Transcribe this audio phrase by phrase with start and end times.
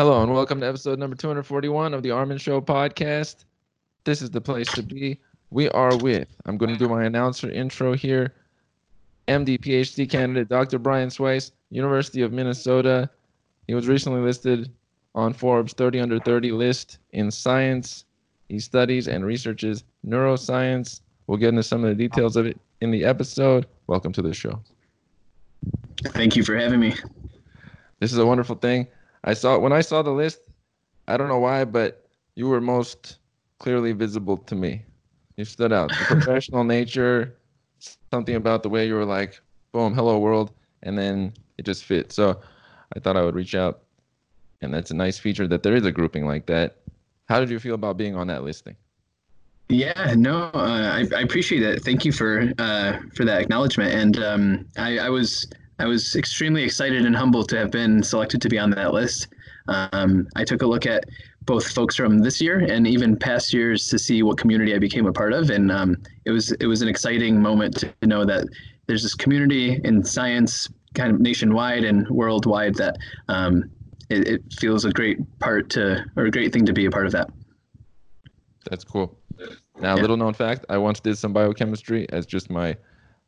[0.00, 3.44] Hello and welcome to episode number 241 of the Armen Show podcast.
[4.04, 5.20] This is the place to be.
[5.50, 8.32] We are with, I'm going to do my announcer intro here,
[9.28, 10.78] MD PhD candidate Dr.
[10.78, 13.10] Brian Sweis, University of Minnesota.
[13.66, 14.72] He was recently listed
[15.14, 18.06] on Forbes 30 under 30 list in science.
[18.48, 21.02] He studies and researches neuroscience.
[21.26, 23.66] We'll get into some of the details of it in the episode.
[23.86, 24.62] Welcome to the show.
[26.06, 26.94] Thank you for having me.
[27.98, 28.86] This is a wonderful thing.
[29.24, 30.40] I saw when I saw the list,
[31.08, 33.18] I don't know why, but you were most
[33.58, 34.82] clearly visible to me.
[35.36, 35.90] You stood out.
[35.90, 37.36] The professional nature,
[38.10, 39.40] something about the way you were like,
[39.72, 40.52] boom, hello world,
[40.82, 42.12] and then it just fit.
[42.12, 42.40] So
[42.96, 43.82] I thought I would reach out.
[44.62, 46.76] And that's a nice feature that there is a grouping like that.
[47.28, 48.76] How did you feel about being on that listing?
[49.70, 51.84] Yeah, no, uh, I, I, appreciate it.
[51.84, 53.94] Thank you for uh, for that acknowledgement.
[53.94, 55.46] And um, I, I, was
[55.80, 59.28] I was extremely excited and humbled to have been selected to be on that list.
[59.68, 61.04] Um, I took a look at
[61.46, 65.06] both folks from this year and even past years to see what community I became
[65.06, 68.46] a part of, and um, it was it was an exciting moment to know that
[68.86, 73.70] there's this community in science, kind of nationwide and worldwide, that um,
[74.10, 77.06] it, it feels a great part to or a great thing to be a part
[77.06, 77.30] of that.
[78.68, 79.18] That's cool.
[79.80, 80.02] Now, yeah.
[80.02, 82.76] little known fact: I once did some biochemistry as just my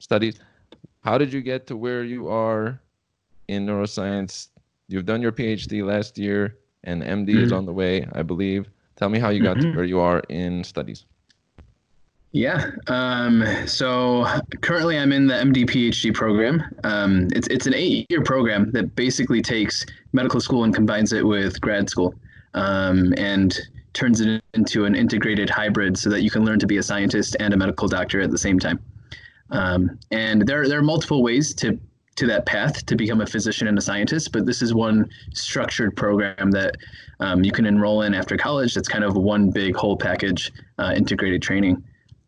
[0.00, 0.38] studies.
[1.02, 2.80] How did you get to where you are
[3.48, 4.48] in neuroscience?
[4.88, 7.44] You've done your PhD last year, and MD mm-hmm.
[7.44, 8.68] is on the way, I believe.
[8.96, 9.72] Tell me how you got mm-hmm.
[9.72, 11.04] to where you are in studies.
[12.30, 12.70] Yeah.
[12.86, 14.26] Um, so
[14.62, 16.62] currently, I'm in the MD PhD program.
[16.84, 21.26] Um, it's it's an eight year program that basically takes medical school and combines it
[21.26, 22.14] with grad school,
[22.54, 23.58] um, and
[23.92, 27.36] turns it into an integrated hybrid so that you can learn to be a scientist
[27.40, 28.78] and a medical doctor at the same time.
[29.52, 31.78] Um, and there there are multiple ways to
[32.16, 35.96] to that path to become a physician and a scientist, but this is one structured
[35.96, 36.76] program that
[37.20, 38.74] um, you can enroll in after college.
[38.74, 41.82] That's kind of one big whole package uh, integrated training.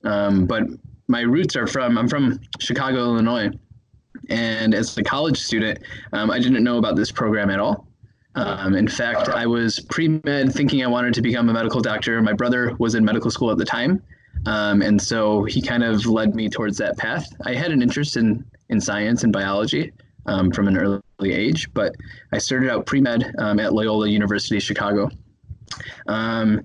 [0.05, 0.65] Um, but
[1.09, 3.51] my roots are from I'm from Chicago, Illinois,
[4.29, 5.81] and as a college student,
[6.13, 7.87] um, I didn't know about this program at all.
[8.37, 12.21] Um, in fact, I was pre med thinking I wanted to become a medical doctor.
[12.21, 14.03] My brother was in medical school at the time,
[14.47, 17.27] um, and so he kind of led me towards that path.
[17.47, 19.93] I had an interest in in science and biology
[20.27, 21.95] um, from an early age, but
[22.33, 25.11] I started out pre med um, at Loyola University Chicago.
[26.07, 26.63] Um,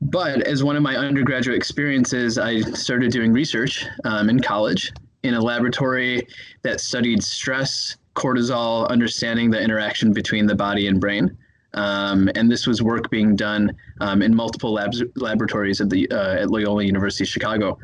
[0.00, 4.92] but as one of my undergraduate experiences, I started doing research um, in college
[5.22, 6.26] in a laboratory
[6.62, 11.36] that studied stress, cortisol, understanding the interaction between the body and brain.
[11.74, 16.42] Um, and this was work being done um, in multiple labs, laboratories at the uh,
[16.42, 17.78] at Loyola University Chicago.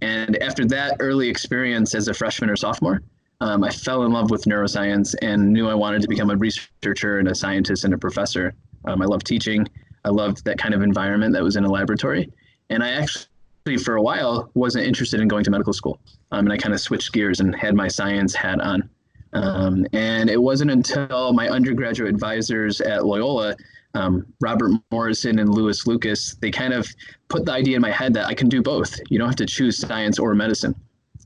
[0.00, 3.02] And after that early experience as a freshman or sophomore,
[3.40, 7.18] um, I fell in love with neuroscience and knew I wanted to become a researcher
[7.18, 8.54] and a scientist and a professor.
[8.84, 9.66] Um, I love teaching.
[10.04, 12.30] I loved that kind of environment that was in a laboratory.
[12.70, 16.00] And I actually, for a while, wasn't interested in going to medical school.
[16.30, 18.88] Um, and I kind of switched gears and had my science hat on.
[19.32, 23.56] Um, and it wasn't until my undergraduate advisors at Loyola,
[23.94, 26.86] um, Robert Morrison and Lewis Lucas, they kind of
[27.28, 28.98] put the idea in my head that I can do both.
[29.08, 30.74] You don't have to choose science or medicine.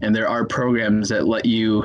[0.03, 1.85] And there are programs that let you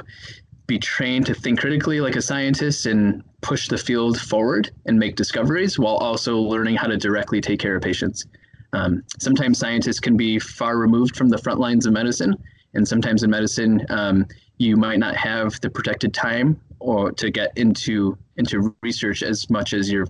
[0.68, 5.16] be trained to think critically like a scientist and push the field forward and make
[5.16, 8.26] discoveries while also learning how to directly take care of patients.
[8.74, 12.36] Um, sometimes scientists can be far removed from the front lines of medicine,
[12.74, 14.26] and sometimes in medicine, um,
[14.62, 19.74] you might not have the protected time or to get into into research as much
[19.74, 20.06] as your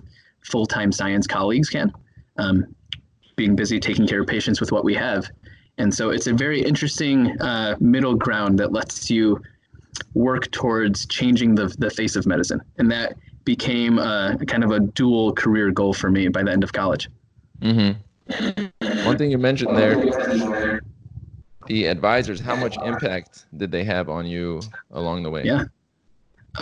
[0.50, 1.90] full-time science colleagues can,
[2.36, 2.66] um,
[3.36, 5.30] being busy taking care of patients with what we have.
[5.78, 9.40] And so it's a very interesting uh, middle ground that lets you
[10.14, 12.60] work towards changing the, the face of medicine.
[12.78, 13.14] And that
[13.44, 17.08] became a, kind of a dual career goal for me by the end of college.
[17.60, 19.06] Mm-hmm.
[19.06, 20.82] One thing you mentioned there,
[21.66, 24.60] the advisors, how much impact did they have on you
[24.90, 25.44] along the way?
[25.44, 25.64] Yeah.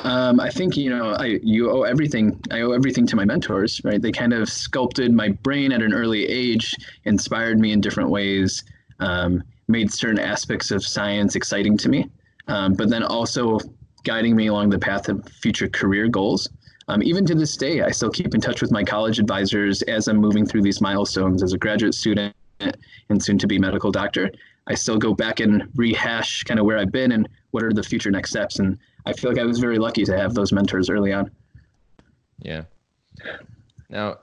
[0.04, 2.40] Um, I think you know I you owe everything.
[2.50, 4.00] I owe everything to my mentors, right?
[4.00, 6.74] They kind of sculpted my brain at an early age,
[7.04, 8.62] inspired me in different ways,
[9.00, 12.08] um, made certain aspects of science exciting to me
[12.50, 13.58] um, but then also
[14.04, 16.48] guiding me along the path of future career goals.
[16.88, 20.08] Um, even to this day, I still keep in touch with my college advisors as
[20.08, 24.30] I'm moving through these milestones as a graduate student and soon to be medical doctor.
[24.66, 27.82] I still go back and rehash kind of where I've been and what are the
[27.82, 28.58] future next steps.
[28.58, 31.30] And I feel like I was very lucky to have those mentors early on.
[32.38, 32.62] Yeah.
[33.88, 34.18] Now,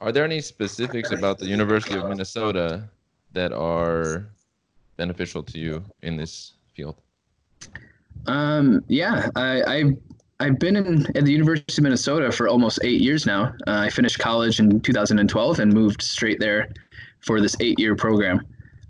[0.00, 2.88] are there any specifics about the University of Minnesota
[3.32, 4.26] that are
[4.96, 6.96] beneficial to you in this field?
[8.26, 9.84] Um, yeah, I, I
[10.40, 13.54] I've been in, at the University of Minnesota for almost eight years now.
[13.66, 16.72] Uh, I finished college in 2012 and moved straight there
[17.20, 18.40] for this eight-year program.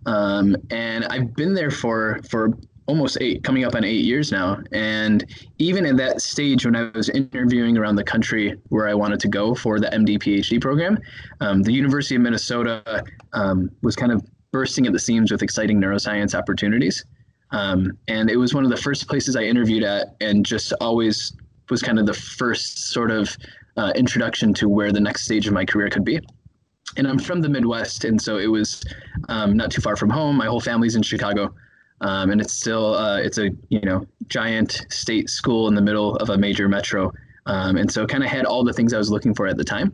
[0.06, 2.50] Um, and I've been there for for
[2.87, 4.58] almost eight, coming up on eight years now.
[4.72, 5.25] And
[5.58, 9.28] even at that stage, when I was interviewing around the country where I wanted to
[9.28, 10.99] go for the MD PhD program,
[11.40, 15.81] um, the University of Minnesota um, was kind of bursting at the seams with exciting
[15.81, 17.04] neuroscience opportunities.
[17.52, 21.34] Um, and it was one of the first places I interviewed at, and just always
[21.70, 23.37] was kind of the first sort of
[23.76, 26.20] uh, introduction to where the next stage of my career could be.
[26.96, 28.84] And I'm from the Midwest, and so it was
[29.28, 30.36] um, not too far from home.
[30.36, 31.54] My whole family's in Chicago,
[32.02, 36.16] um, and it's still uh, it's a you know giant state school in the middle
[36.16, 37.12] of a major metro,
[37.46, 39.64] um, and so kind of had all the things I was looking for at the
[39.64, 39.92] time.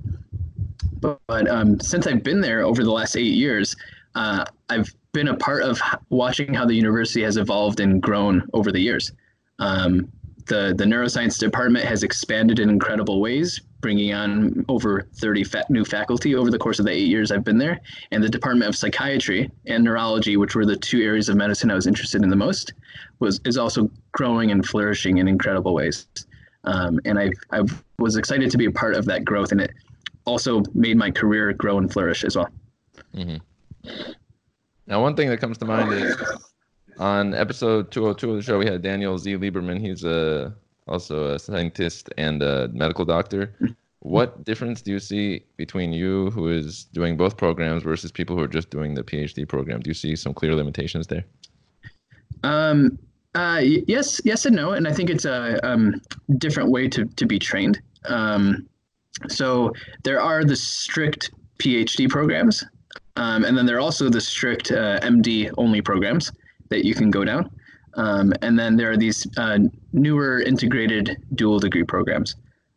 [1.00, 3.76] But, but um, since I've been there over the last eight years,
[4.14, 5.80] uh, I've been a part of
[6.10, 9.12] watching how the university has evolved and grown over the years.
[9.58, 10.10] Um,
[10.46, 15.84] the, the neuroscience department has expanded in incredible ways, bringing on over 30 fa- new
[15.84, 17.80] faculty over the course of the eight years I've been there.
[18.10, 21.74] And the Department of Psychiatry and Neurology, which were the two areas of medicine I
[21.74, 22.72] was interested in the most,
[23.20, 26.06] was is also growing and flourishing in incredible ways.
[26.64, 27.62] Um, and I, I
[27.98, 29.72] was excited to be a part of that growth, and it
[30.24, 32.48] also made my career grow and flourish as well.
[33.14, 34.12] Mm-hmm.
[34.86, 36.16] Now, one thing that comes to mind is
[36.98, 39.36] on episode 202 of the show, we had Daniel Z.
[39.36, 39.80] Lieberman.
[39.80, 40.54] He's a
[40.88, 43.54] also a scientist and a medical doctor.
[44.00, 48.42] What difference do you see between you, who is doing both programs, versus people who
[48.42, 49.80] are just doing the PhD program?
[49.80, 51.24] Do you see some clear limitations there?
[52.44, 52.98] Um,
[53.34, 54.72] uh, yes, yes, and no.
[54.72, 56.00] And I think it's a um,
[56.38, 57.80] different way to, to be trained.
[58.08, 58.68] Um,
[59.28, 59.72] so
[60.04, 62.64] there are the strict PhD programs,
[63.16, 66.30] um, and then there are also the strict uh, MD only programs
[66.68, 67.50] that you can go down.
[67.94, 69.58] Um, and then there are these uh,
[69.92, 72.36] newer integrated dual degree programs.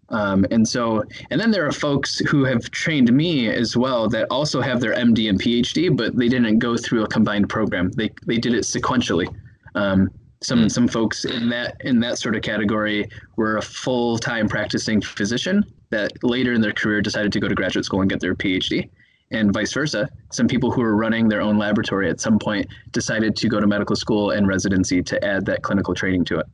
[0.10, 4.28] Um, and so, and then there are folks who have trained me as well that
[4.30, 7.92] also have their MD and PhD, but they didn't go through a combined program.
[7.92, 9.34] They, they did it sequentially.
[9.76, 10.10] Um,
[10.42, 15.00] some some folks in that in that sort of category were a full time practicing
[15.00, 18.34] physician that later in their career decided to go to graduate school and get their
[18.34, 18.90] PhD
[19.32, 20.10] and vice versa.
[20.32, 23.68] Some people who are running their own laboratory at some point decided to go to
[23.68, 26.46] medical school and residency to add that clinical training to it.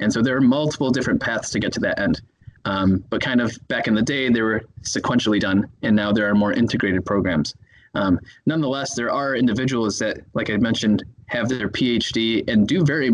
[0.00, 2.22] And so there are multiple different paths to get to that end.
[2.64, 6.28] Um, but kind of back in the day, they were sequentially done, and now there
[6.28, 7.54] are more integrated programs.
[7.94, 13.10] Um, nonetheless, there are individuals that, like I mentioned, have their PhD and do very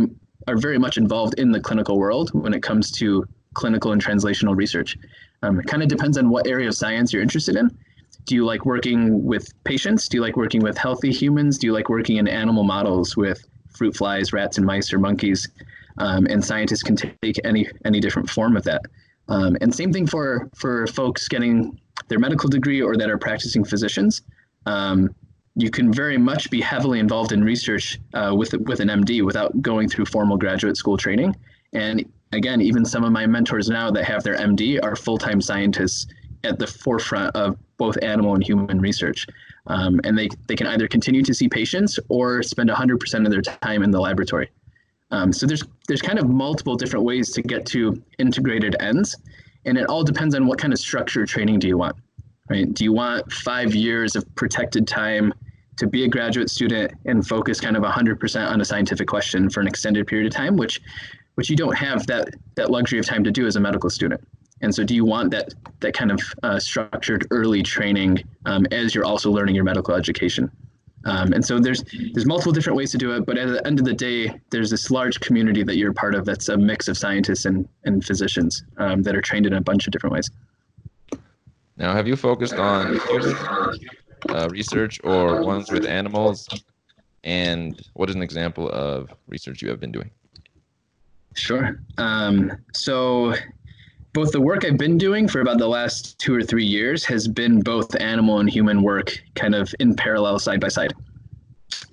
[0.47, 4.57] are very much involved in the clinical world when it comes to clinical and translational
[4.57, 4.97] research.
[5.43, 7.77] Um, it kind of depends on what area of science you're interested in
[8.29, 10.07] do you like working with patients?
[10.07, 11.57] Do you like working with healthy humans?
[11.57, 15.49] Do you like working in animal models with fruit flies, rats, and mice or monkeys?
[15.97, 18.83] Um, and scientists can take any any different form of that.
[19.29, 23.65] Um, and same thing for for folks getting their medical degree or that are practicing
[23.65, 24.21] physicians.
[24.67, 25.09] Um,
[25.57, 29.61] you can very much be heavily involved in research uh, with with an MD without
[29.63, 31.35] going through formal graduate school training.
[31.73, 35.41] And again, even some of my mentors now that have their MD are full time
[35.41, 36.07] scientists
[36.45, 39.27] at the forefront of both animal and human research.
[39.67, 43.43] Um, and they, they can either continue to see patients or spend 100% of their
[43.43, 44.51] time in the laboratory.
[45.11, 49.17] Um, so there's there's kind of multiple different ways to get to integrated ends,
[49.65, 51.97] and it all depends on what kind of structure training do you want,
[52.51, 52.73] right?
[52.73, 55.33] Do you want five years of protected time
[55.79, 59.61] to be a graduate student and focus kind of 100% on a scientific question for
[59.61, 60.81] an extended period of time, which
[61.37, 64.21] which you don't have that that luxury of time to do as a medical student.
[64.61, 68.95] And so, do you want that that kind of uh, structured early training um, as
[68.95, 70.51] you're also learning your medical education?
[71.05, 73.79] Um, and so there's there's multiple different ways to do it, but at the end
[73.79, 76.99] of the day, there's this large community that you're part of that's a mix of
[76.99, 80.31] scientists and, and physicians um, that are trained in a bunch of different ways.
[81.77, 82.99] Now, have you focused on
[84.29, 86.49] uh, research or ones with animals?
[87.23, 90.11] And what is an example of research you have been doing?
[91.35, 91.81] Sure.
[91.97, 93.35] Um, so
[94.13, 97.29] both the work I've been doing for about the last two or three years has
[97.29, 100.93] been both animal and human work kind of in parallel side by side.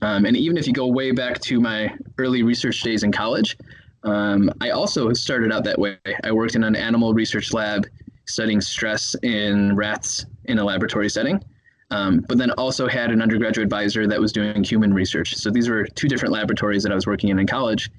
[0.02, 3.58] Um, and even if you go way back to my early research days in college,
[4.04, 5.98] um, I also started out that way.
[6.24, 7.88] I worked in an animal research lab
[8.26, 11.44] studying stress in rats in a laboratory setting,
[11.92, 15.36] um, but then also had an undergraduate advisor that was doing human research.
[15.36, 17.90] So these were two different laboratories that I was working in in college.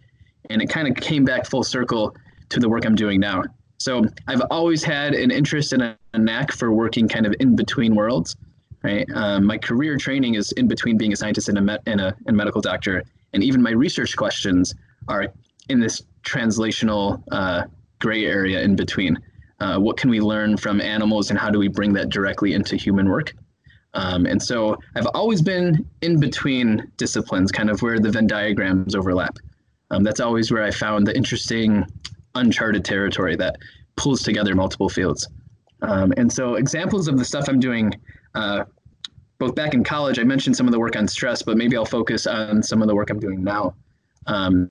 [0.48, 2.14] And it kind of came back full circle
[2.50, 3.42] to the work I'm doing now.
[3.78, 7.94] So I've always had an interest and a, knack for working kind of in between
[7.94, 8.36] worlds.
[8.82, 9.06] Right.
[9.14, 12.36] Um, my career training is in between being a scientist and a, and a and
[12.36, 13.02] medical doctor,
[13.32, 14.74] and even my research questions
[15.08, 15.26] are
[15.68, 17.64] in this translational uh,
[17.98, 19.18] gray area in between.
[19.60, 22.76] Uh, what can we learn from animals and how do we bring that directly into
[22.76, 23.34] human work?
[23.94, 28.94] Um, and so I've always been in between disciplines, kind of where the Venn diagrams
[28.94, 29.36] overlap.
[29.90, 31.86] Um, that's always where I found the interesting,
[32.36, 33.56] uncharted territory that
[33.96, 35.28] pulls together multiple fields.
[35.82, 37.92] Um, and so examples of the stuff I'm doing,
[38.34, 38.64] uh,
[39.38, 41.84] both back in college, I mentioned some of the work on stress, but maybe I'll
[41.84, 43.74] focus on some of the work I'm doing now.
[44.26, 44.70] Um,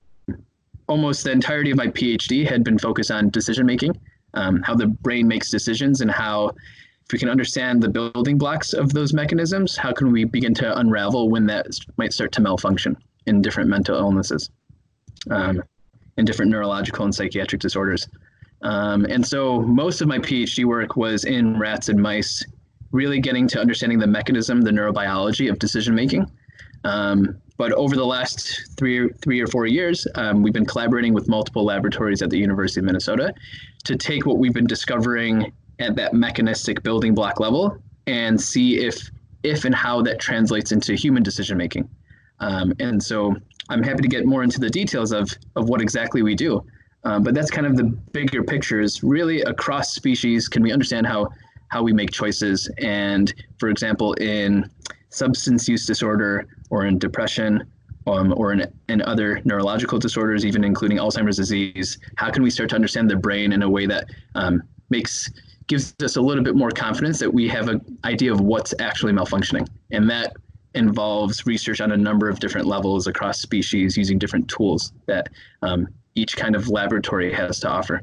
[0.88, 3.98] almost the entirety of my PhD had been focused on decision making,
[4.34, 8.72] um, how the brain makes decisions, and how if we can understand the building blocks
[8.72, 11.66] of those mechanisms, how can we begin to unravel when that
[11.98, 12.96] might start to malfunction
[13.26, 14.50] in different mental illnesses,
[15.30, 15.62] um,
[16.16, 18.08] in different neurological and psychiatric disorders.
[18.62, 22.44] Um, and so most of my PhD work was in rats and mice,
[22.90, 26.30] really getting to understanding the mechanism, the neurobiology of decision making.
[26.84, 31.28] Um, but over the last three, three or four years, um, we've been collaborating with
[31.28, 33.32] multiple laboratories at the University of Minnesota
[33.84, 39.10] to take what we've been discovering at that mechanistic building block level and see if
[39.42, 41.88] if and how that translates into human decision making.
[42.40, 43.36] Um, and so
[43.68, 46.64] I'm happy to get more into the details of of what exactly we do.
[47.04, 51.06] Um, but that's kind of the bigger picture is really across species can we understand
[51.06, 51.28] how
[51.68, 54.68] how we make choices and for example in
[55.10, 57.64] substance use disorder or in depression
[58.06, 62.70] um, or in, in other neurological disorders even including alzheimer's disease how can we start
[62.70, 65.30] to understand the brain in a way that um, makes
[65.66, 69.12] gives us a little bit more confidence that we have an idea of what's actually
[69.12, 69.66] malfunctioning.
[69.90, 70.36] And that
[70.76, 75.28] involves research on a number of different levels across species using different tools that
[75.62, 78.02] um, each kind of laboratory has to offer.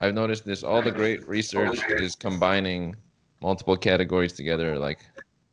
[0.00, 2.96] I've noticed this all the great research is combining
[3.42, 5.00] multiple categories together, like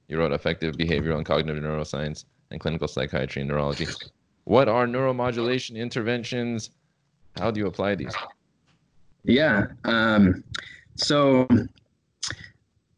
[0.08, 3.88] you wrote affective behavioral and cognitive neuroscience and clinical psychiatry and neurology.
[4.46, 6.70] What are neuromodulation interventions?
[7.36, 8.16] How do you apply these?
[9.24, 9.68] Yeah.
[9.84, 10.44] Um,
[10.96, 11.48] so,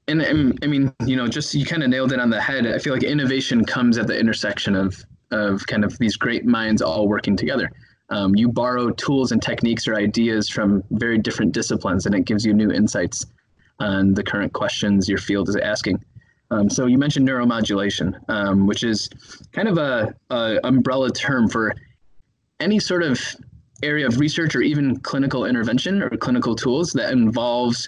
[0.09, 2.65] and, and, I mean, you know, just you kind of nailed it on the head.
[2.67, 6.81] I feel like innovation comes at the intersection of of kind of these great minds
[6.81, 7.69] all working together.
[8.09, 12.43] Um, you borrow tools and techniques or ideas from very different disciplines, and it gives
[12.43, 13.25] you new insights
[13.79, 16.03] on the current questions your field is asking.
[16.51, 19.07] Um, so you mentioned neuromodulation, um, which is
[19.53, 21.75] kind of a, a umbrella term for
[22.59, 23.21] any sort of
[23.83, 27.87] area of research or even clinical intervention or clinical tools that involves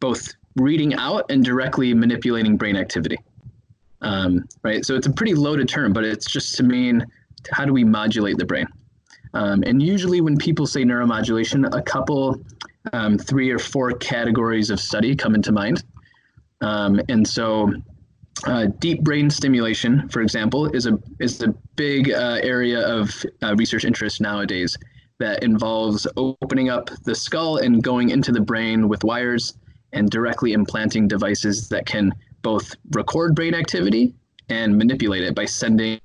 [0.00, 3.18] both reading out and directly manipulating brain activity.
[4.00, 7.04] Um, right, so it's a pretty loaded term, but it's just to mean
[7.52, 8.66] how do we modulate the brain?
[9.34, 12.42] Um, and usually, when people say neuromodulation, a couple,
[12.92, 15.84] um, three or four categories of study come into mind.
[16.62, 17.70] Um, and so,
[18.46, 23.54] uh, deep brain stimulation, for example, is a is a big uh, area of uh,
[23.56, 24.78] research interest nowadays
[25.18, 29.54] that involves opening up the skull and going into the brain with wires
[29.96, 32.12] and directly implanting devices that can
[32.42, 34.14] both record brain activity
[34.48, 35.98] and manipulate it by sending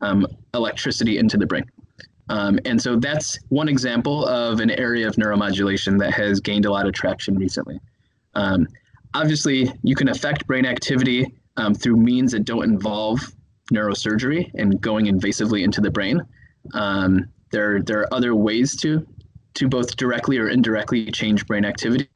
[0.00, 1.64] um, electricity into the brain.
[2.28, 6.70] Um, and so that's one example of an area of neuromodulation that has gained a
[6.70, 7.80] lot of traction recently.
[8.34, 8.68] Um,
[9.14, 13.20] obviously, you can affect brain activity um, through means that don't involve
[13.72, 16.20] neurosurgery and going invasively into the brain.
[16.74, 19.06] Um, there, there are other ways to,
[19.54, 22.08] to both directly or indirectly change brain activity,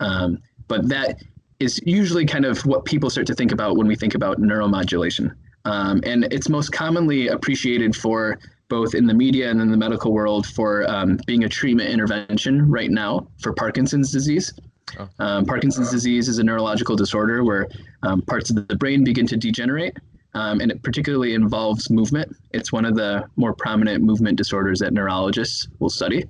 [0.00, 0.38] um,
[0.68, 1.22] but that
[1.60, 5.34] is usually kind of what people start to think about when we think about neuromodulation.
[5.66, 8.38] Um, and it's most commonly appreciated for
[8.68, 12.70] both in the media and in the medical world for um, being a treatment intervention
[12.70, 14.54] right now for Parkinson's disease.
[14.98, 15.08] Oh.
[15.18, 17.68] Um, Parkinson's disease is a neurological disorder where
[18.02, 19.96] um, parts of the brain begin to degenerate,
[20.34, 22.34] um, and it particularly involves movement.
[22.52, 26.24] It's one of the more prominent movement disorders that neurologists will study.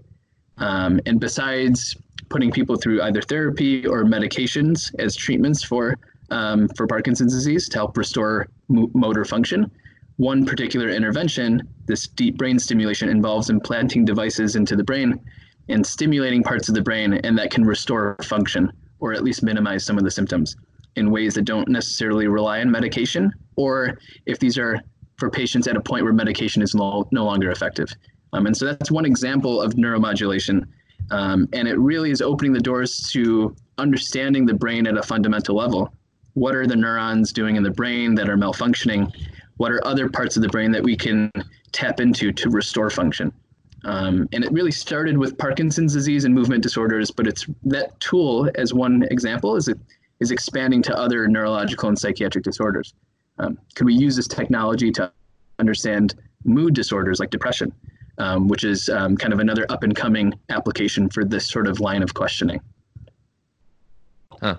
[0.59, 1.97] Um, and besides
[2.31, 5.99] putting people through either therapy or medications as treatments for
[6.31, 9.71] um, for Parkinson's disease to help restore mo- motor function,
[10.17, 15.19] one particular intervention, this deep brain stimulation, involves implanting devices into the brain
[15.69, 18.71] and stimulating parts of the brain, and that can restore function
[19.01, 20.57] or at least minimize some of the symptoms
[20.97, 24.79] in ways that don't necessarily rely on medication, or if these are
[25.19, 27.89] for patients at a point where medication is no, no longer effective.
[28.33, 30.67] Um, and so that's one example of neuromodulation.
[31.11, 35.57] Um, and it really is opening the doors to understanding the brain at a fundamental
[35.57, 35.93] level.
[36.35, 39.13] What are the neurons doing in the brain that are malfunctioning?
[39.57, 41.31] What are other parts of the brain that we can
[41.73, 43.33] tap into to restore function?
[43.85, 48.51] Um, and it really started with Parkinson's disease and movement disorders, but it's that tool,
[48.57, 49.79] as one example, is it
[50.21, 52.93] is expanding to other neurological and psychiatric disorders.
[53.39, 55.11] Um, we use this technology to
[55.59, 56.15] understand
[56.45, 57.73] mood disorders like depression?
[58.21, 61.81] Um, which is um, kind of another up and coming application for this sort of
[61.81, 62.61] line of questioning.
[64.41, 64.57] Huh.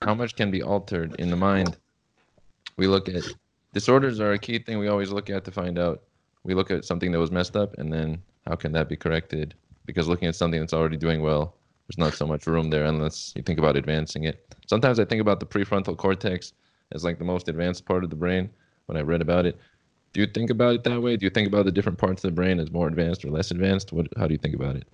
[0.00, 1.76] How much can be altered in the mind?
[2.78, 3.24] We look at
[3.74, 6.02] disorders are a key thing we always look at to find out.
[6.44, 9.54] We look at something that was messed up and then how can that be corrected?
[9.84, 11.54] Because looking at something that's already doing well,
[11.86, 14.46] there's not so much room there unless you think about advancing it.
[14.66, 16.54] Sometimes I think about the prefrontal cortex
[16.92, 18.48] as like the most advanced part of the brain
[18.86, 19.58] when I read about it.
[20.12, 21.16] Do you think about it that way?
[21.16, 23.50] Do you think about the different parts of the brain as more advanced or less
[23.50, 23.92] advanced?
[23.92, 24.84] What how do you think about it?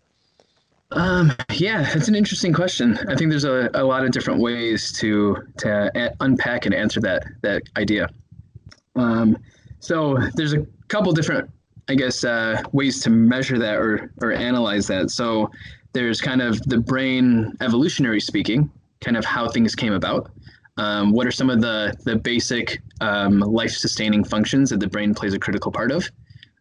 [0.90, 2.98] Um, yeah, that's an interesting question.
[3.08, 7.00] I think there's a, a lot of different ways to to a- unpack and answer
[7.00, 8.08] that that idea.
[8.96, 9.36] Um,
[9.80, 11.50] so there's a couple different,
[11.88, 15.10] I guess, uh, ways to measure that or or analyze that.
[15.10, 15.50] So
[15.92, 18.70] there's kind of the brain evolutionary speaking,
[19.00, 20.30] kind of how things came about.
[20.78, 25.14] Um, what are some of the the basic um, life sustaining functions that the brain
[25.14, 26.10] plays a critical part of?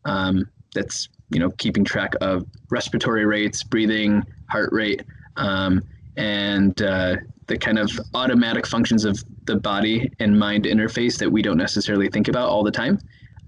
[0.06, 5.04] Um, that's you know keeping track of respiratory rates, breathing, heart rate,
[5.36, 5.84] um,
[6.18, 11.42] and uh, the kind of automatic functions of the body and mind interface that we
[11.42, 13.00] don't necessarily think about all the time.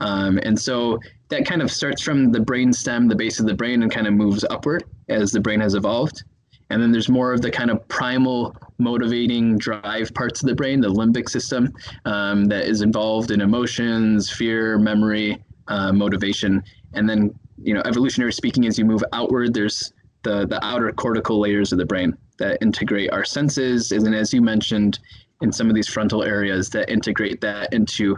[0.02, 3.54] Um, and so that kind of starts from the brain stem, the base of the
[3.54, 6.24] brain, and kind of moves upward as the brain has evolved.
[6.70, 10.82] And then there's more of the kind of primal motivating drive parts of the brain,
[10.82, 11.74] the limbic system,
[12.06, 16.64] um, that is involved in emotions, fear, memory, uh, motivation.
[16.94, 21.40] And then, you know, evolutionary speaking, as you move outward, there's the, the outer cortical
[21.40, 23.92] layers of the brain that integrate our senses.
[23.92, 25.00] And then, as you mentioned,
[25.42, 28.18] in some of these frontal areas that integrate that into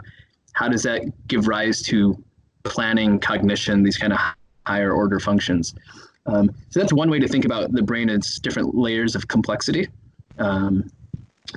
[0.54, 2.22] how does that give rise to
[2.64, 4.18] planning, cognition, these kind of
[4.66, 5.74] higher order functions.
[6.26, 9.88] Um, so that's one way to think about the brain as different layers of complexity.
[10.38, 10.90] Um,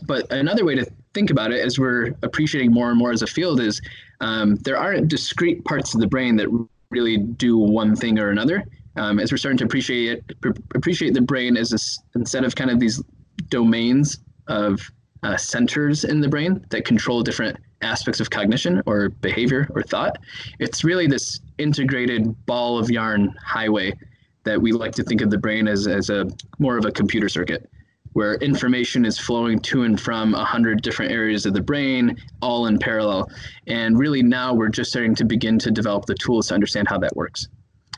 [0.03, 3.27] but another way to think about it, as we're appreciating more and more as a
[3.27, 3.81] field, is
[4.21, 6.47] um, there aren't discrete parts of the brain that
[6.89, 8.63] really do one thing or another.
[8.97, 12.71] Um, as we're starting to appreciate it, appreciate the brain as a, instead of kind
[12.71, 13.03] of these
[13.49, 14.79] domains of
[15.23, 20.17] uh, centers in the brain that control different aspects of cognition or behavior or thought.
[20.59, 23.93] It's really this integrated ball of yarn highway
[24.45, 26.27] that we like to think of the brain as, as a
[26.59, 27.69] more of a computer circuit
[28.15, 32.67] where information is flowing to and from a hundred different areas of the brain all
[32.67, 33.29] in parallel.
[33.67, 36.97] And really now we're just starting to begin to develop the tools to understand how
[36.99, 37.49] that works.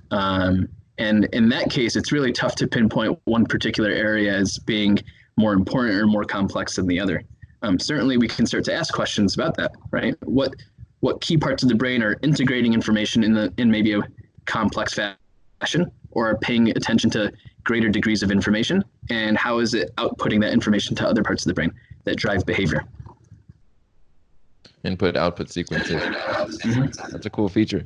[0.10, 4.98] Um, and in that case it's really tough to pinpoint one particular area as being
[5.38, 7.22] more important or more complex than the other.
[7.62, 10.16] Um, certainly we can start to ask questions about that right?
[10.24, 10.56] What
[11.02, 14.02] what key parts of the brain are integrating information in the in maybe a
[14.46, 17.32] complex fashion or paying attention to
[17.64, 18.84] greater degrees of information?
[19.10, 21.74] And how is it outputting that information to other parts of the brain
[22.06, 22.84] that drive behavior?
[24.84, 26.02] Input output sequences.
[26.02, 27.12] Mm-hmm.
[27.12, 27.86] that's a cool feature.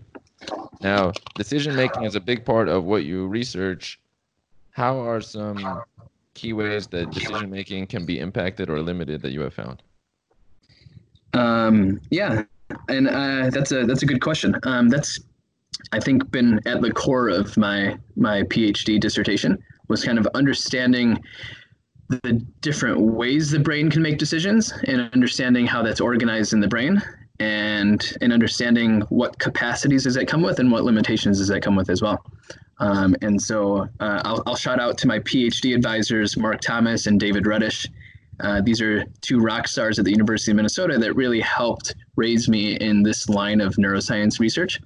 [0.81, 3.99] Now decision making is a big part of what you research.
[4.71, 5.83] How are some
[6.33, 9.83] key ways that decision making can be impacted or limited that you have found?
[11.33, 12.43] Um, yeah
[12.89, 14.55] and uh, that's a that's a good question.
[14.63, 15.19] Um, that's
[15.91, 21.21] I think been at the core of my my PhD dissertation was kind of understanding
[22.09, 26.67] the different ways the brain can make decisions and understanding how that's organized in the
[26.67, 27.01] brain
[27.39, 31.75] and and understanding what capacities does that come with and what limitations does that come
[31.75, 32.23] with as well.
[32.79, 37.19] Um, and so uh, I'll, I'll shout out to my PhD advisors, Mark Thomas and
[37.19, 37.87] David Redish.
[38.39, 42.49] Uh, these are two rock stars at the University of Minnesota that really helped raise
[42.49, 44.79] me in this line of neuroscience research.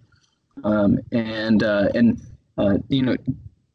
[0.63, 2.21] Um, and uh, and
[2.57, 3.15] uh, you know,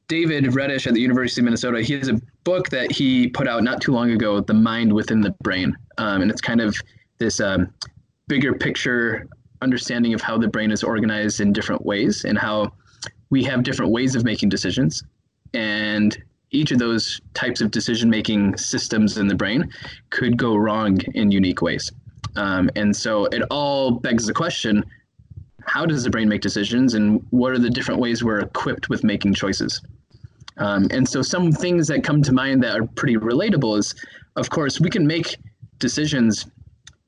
[0.09, 3.63] David Redish at the University of Minnesota, he has a book that he put out
[3.63, 6.77] not too long ago, "The Mind Within the Brain," um, and it's kind of
[7.19, 7.73] this um,
[8.29, 9.29] bigger picture
[9.63, 12.73] understanding of how the brain is organized in different ways and how
[13.29, 15.05] we have different ways of making decisions,
[15.53, 19.71] and each of those types of decision making systems in the brain
[20.11, 21.93] could go wrong in unique ways.
[22.37, 24.85] Um, and so it all begs the question
[25.71, 29.05] how does the brain make decisions and what are the different ways we're equipped with
[29.05, 29.81] making choices?
[30.57, 33.95] Um, and so some things that come to mind that are pretty relatable is
[34.35, 35.37] of course we can make
[35.79, 36.47] decisions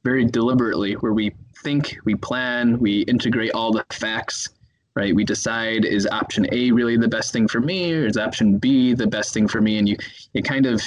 [0.05, 1.33] very deliberately where we
[1.64, 4.48] think we plan we integrate all the facts
[4.94, 5.14] right?
[5.14, 8.94] We decide is option a really the best thing for me or is option b
[8.94, 9.79] the best thing for me?
[9.79, 9.96] And you,
[10.35, 10.81] you kind of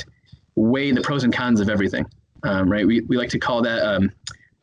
[0.56, 2.06] weigh the pros and cons of everything
[2.44, 2.88] um, right?
[2.88, 4.12] We, we like to call that um,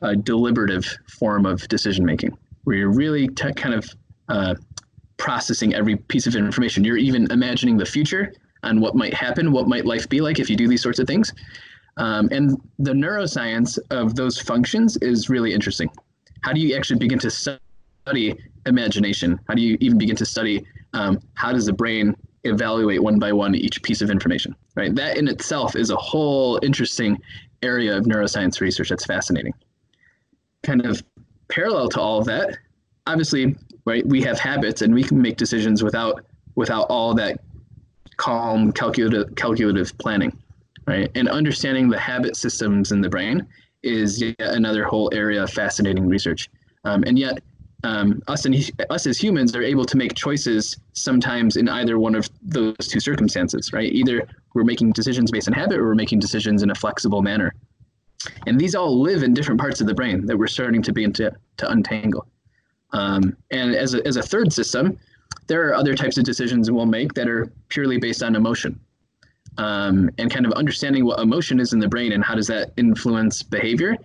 [0.00, 3.88] a deliberative form of decision making where you're really kind of
[4.28, 4.54] uh,
[5.16, 6.84] processing every piece of information.
[6.84, 10.48] You're even imagining the future and what might happen, what might life be like if
[10.48, 11.32] you do these sorts of things.
[11.96, 15.90] Um, and the neuroscience of those functions is really interesting.
[16.42, 18.34] How do you actually begin to study
[18.66, 19.38] imagination?
[19.48, 23.32] How do you even begin to study um, how does the brain evaluate one by
[23.32, 24.94] one each piece of information, right?
[24.94, 27.20] That in itself is a whole interesting
[27.62, 29.54] area of neuroscience research that's fascinating.
[30.62, 31.02] Kind of
[31.52, 32.56] parallel to all of that,
[33.06, 37.40] obviously, right, we have habits and we can make decisions without without all that
[38.16, 40.36] calm calculative calculative planning,
[40.86, 41.10] right?
[41.14, 43.46] And understanding the habit systems in the brain
[43.82, 46.48] is yet another whole area of fascinating research.
[46.84, 47.42] Um, and yet,
[47.84, 48.54] um, us and
[48.90, 53.00] us as humans are able to make choices sometimes in either one of those two
[53.00, 53.92] circumstances, right?
[53.92, 57.52] Either we're making decisions based on habit, or we're making decisions in a flexible manner.
[58.46, 61.12] And these all live in different parts of the brain that we're starting to begin
[61.14, 62.26] to, to untangle.
[62.92, 64.98] Um, and as a, as a third system,
[65.46, 68.78] there are other types of decisions we'll make that are purely based on emotion.
[69.58, 72.72] Um, and kind of understanding what emotion is in the brain and how does that
[72.76, 73.96] influence behavior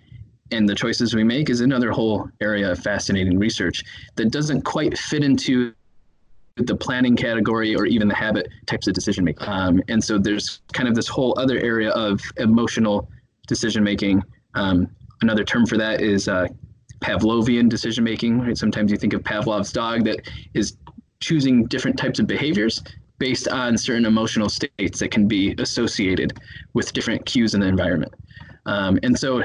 [0.52, 3.84] and the choices we make is another whole area of fascinating research
[4.16, 5.74] that doesn't quite fit into
[6.58, 9.48] the planning category or even the habit types of decision making.
[9.48, 13.10] Um, and so there's kind of this whole other area of emotional
[13.48, 14.24] decision making.
[14.54, 14.88] Um,
[15.22, 16.48] another term for that is uh,
[17.00, 18.40] Pavlovian decision making.
[18.40, 18.58] Right?
[18.58, 20.78] Sometimes you think of Pavlov's dog that is
[21.20, 22.84] choosing different types of behaviors
[23.20, 26.38] based on certain emotional states that can be associated
[26.74, 28.14] with different cues in the environment.
[28.68, 29.44] Um, and so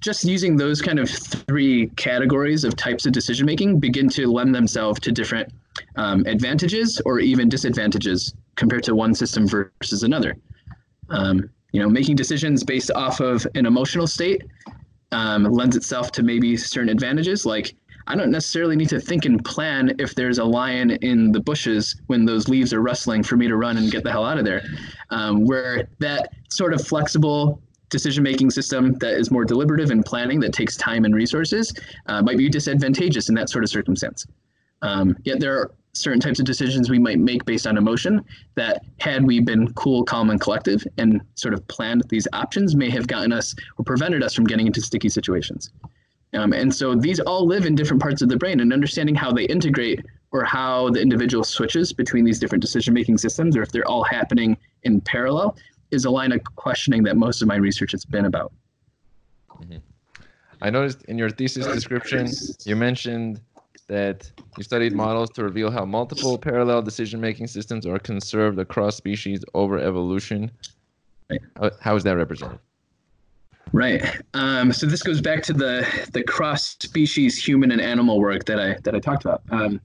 [0.00, 4.54] just using those kind of three categories of types of decision making begin to lend
[4.54, 5.52] themselves to different
[5.96, 10.36] um, advantages or even disadvantages compared to one system versus another.
[11.10, 14.42] Um, you know, making decisions based off of an emotional state
[15.12, 17.74] um, lends itself to maybe certain advantages, like
[18.06, 22.00] I don't necessarily need to think and plan if there's a lion in the bushes
[22.08, 24.44] when those leaves are rustling for me to run and get the hell out of
[24.44, 24.62] there.
[25.10, 30.40] Um, where that sort of flexible decision making system that is more deliberative and planning
[30.40, 31.74] that takes time and resources
[32.06, 34.26] uh, might be disadvantageous in that sort of circumstance.
[34.82, 38.24] Um, yet there are certain types of decisions we might make based on emotion
[38.54, 42.88] that had we been cool, calm, and collective and sort of planned these options may
[42.88, 45.72] have gotten us or prevented us from getting into sticky situations.
[46.32, 49.32] Um, and so these all live in different parts of the brain and understanding how
[49.32, 53.72] they integrate or how the individual switches between these different decision making systems or if
[53.72, 55.56] they're all happening in parallel
[55.90, 58.52] is a line of questioning that most of my research has been about.
[59.60, 59.78] Mm-hmm.
[60.62, 62.28] I noticed in your thesis description,
[62.64, 63.40] you mentioned
[63.90, 68.96] that you studied models to reveal how multiple parallel decision making systems are conserved across
[68.96, 70.48] species over evolution.
[71.28, 71.72] Right.
[71.80, 72.60] How, is that represented?
[73.72, 74.02] Right.
[74.34, 78.60] Um, so this goes back to the the cross species human and animal work that
[78.60, 79.42] I that I talked about.
[79.50, 79.80] Um,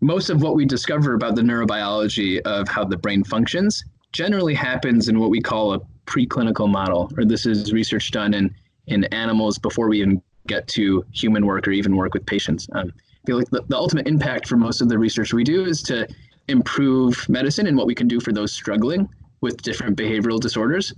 [0.00, 5.08] most of what we discover about the neurobiology of how the brain functions generally happens
[5.08, 8.54] in what we call a preclinical model, or this is research done in,
[8.86, 12.68] in animals before we even get to human work or even work with patients.
[12.72, 12.92] Um,
[13.26, 16.06] feel like the, the ultimate impact for most of the research we do is to
[16.48, 19.08] improve medicine and what we can do for those struggling
[19.40, 20.92] with different behavioral disorders.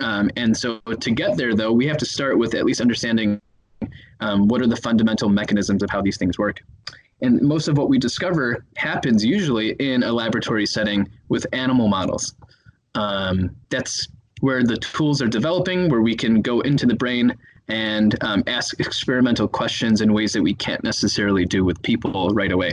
[0.00, 3.40] Um, and so to get there, though, we have to start with at least understanding
[4.20, 6.60] um, what are the fundamental mechanisms of how these things work.
[7.20, 12.34] And most of what we discover happens usually in a laboratory setting with animal models.
[12.94, 14.08] Um, that's
[14.40, 17.34] where the tools are developing, where we can go into the brain
[17.68, 22.52] and um, ask experimental questions in ways that we can't necessarily do with people right
[22.52, 22.72] away.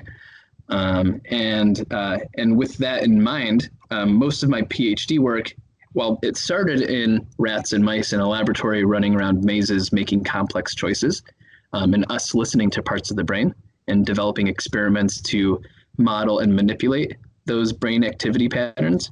[0.69, 5.53] Um, and uh, and with that in mind, um, most of my PhD work,
[5.93, 10.73] well, it started in rats and mice in a laboratory running around mazes, making complex
[10.73, 11.21] choices,
[11.73, 13.53] um, and us listening to parts of the brain
[13.87, 15.61] and developing experiments to
[15.97, 19.11] model and manipulate those brain activity patterns.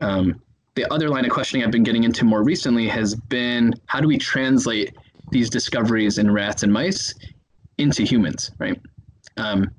[0.00, 0.40] Um,
[0.74, 4.08] the other line of questioning I've been getting into more recently has been how do
[4.08, 4.94] we translate
[5.30, 7.14] these discoveries in rats and mice
[7.78, 8.80] into humans, right?
[9.36, 9.70] Um,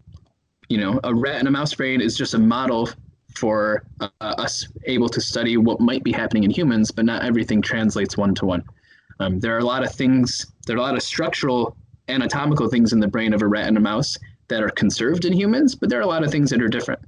[0.69, 2.89] you know, a rat and a mouse brain is just a model
[3.35, 7.61] for uh, us able to study what might be happening in humans, but not everything
[7.61, 8.63] translates one to one.
[9.19, 11.75] Um, there are a lot of things, there are a lot of structural
[12.09, 15.33] anatomical things in the brain of a rat and a mouse that are conserved in
[15.33, 17.01] humans, but there are a lot of things that are different.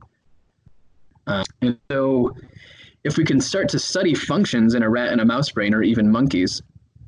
[1.28, 2.36] Uh, and so
[3.04, 5.84] if we can start to study functions in a rat and a mouse brain or
[5.84, 6.62] even monkeys,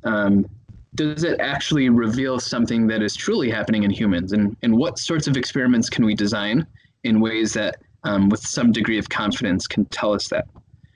[0.04, 0.46] um,
[0.94, 4.32] does it actually reveal something that is truly happening in humans?
[4.32, 6.66] And, and what sorts of experiments can we design
[7.04, 10.48] in ways that, um, with some degree of confidence, can tell us that?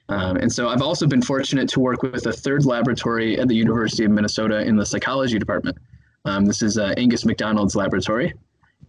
[0.08, 3.56] Um, and so I've also been fortunate to work with a third laboratory at the
[3.56, 5.76] University of Minnesota in the psychology department.
[6.24, 8.34] Um, this is uh, Angus MacDonald's laboratory.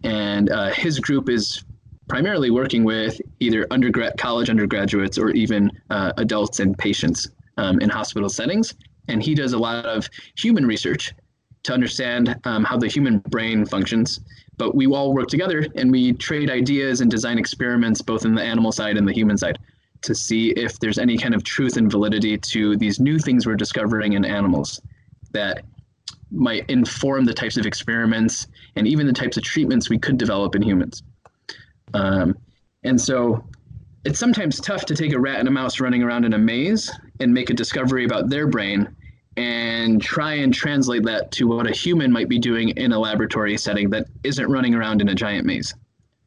[0.04, 1.64] And uh, his group is
[2.08, 7.90] primarily working with either undergrad, college undergraduates or even uh, adults and patients um, in
[7.90, 8.76] hospital settings.
[9.08, 11.14] And he does a lot of human research
[11.64, 14.20] to understand um, how the human brain functions.
[14.58, 18.42] But we all work together and we trade ideas and design experiments both in the
[18.42, 19.60] animal side and the human side
[20.02, 23.56] to see if there's any kind of truth and validity to these new things we're
[23.56, 24.82] discovering in animals
[25.32, 25.64] that
[26.32, 30.56] might inform the types of experiments and even the types of treatments we could develop
[30.56, 31.04] in humans.
[31.94, 32.38] Um,
[32.84, 33.44] and so
[34.06, 36.92] it's sometimes tough to take a rat and a mouse running around in a maze
[37.20, 38.88] and make a discovery about their brain
[39.38, 43.56] and try and translate that to what a human might be doing in a laboratory
[43.58, 45.74] setting that isn't running around in a giant maze,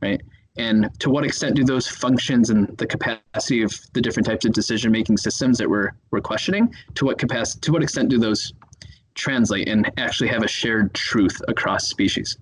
[0.01, 0.21] right?
[0.57, 4.53] And to what extent do those functions and the capacity of the different types of
[4.53, 8.53] decision-making systems that we're, we're questioning, to what capacity, to what extent do those
[9.15, 12.37] translate and actually have a shared truth across species?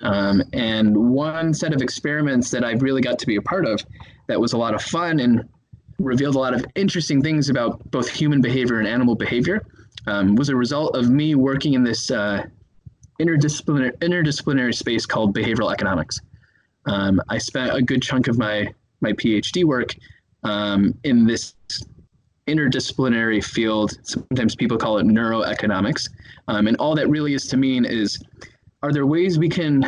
[0.00, 3.84] Um, and one set of experiments that I really got to be a part of
[4.26, 5.48] that was a lot of fun and
[5.98, 9.64] revealed a lot of interesting things about both human behavior and animal behavior
[10.06, 12.44] um, was a result of me working in this uh,
[13.20, 16.20] interdisciplinary, interdisciplinary space called behavioral economics.
[16.86, 19.94] Um, I spent a good chunk of my, my PhD work
[20.44, 21.54] um, in this
[22.46, 23.98] interdisciplinary field.
[24.02, 26.08] Sometimes people call it neuroeconomics.
[26.48, 28.22] Um, and all that really is to mean is
[28.82, 29.82] are there ways we can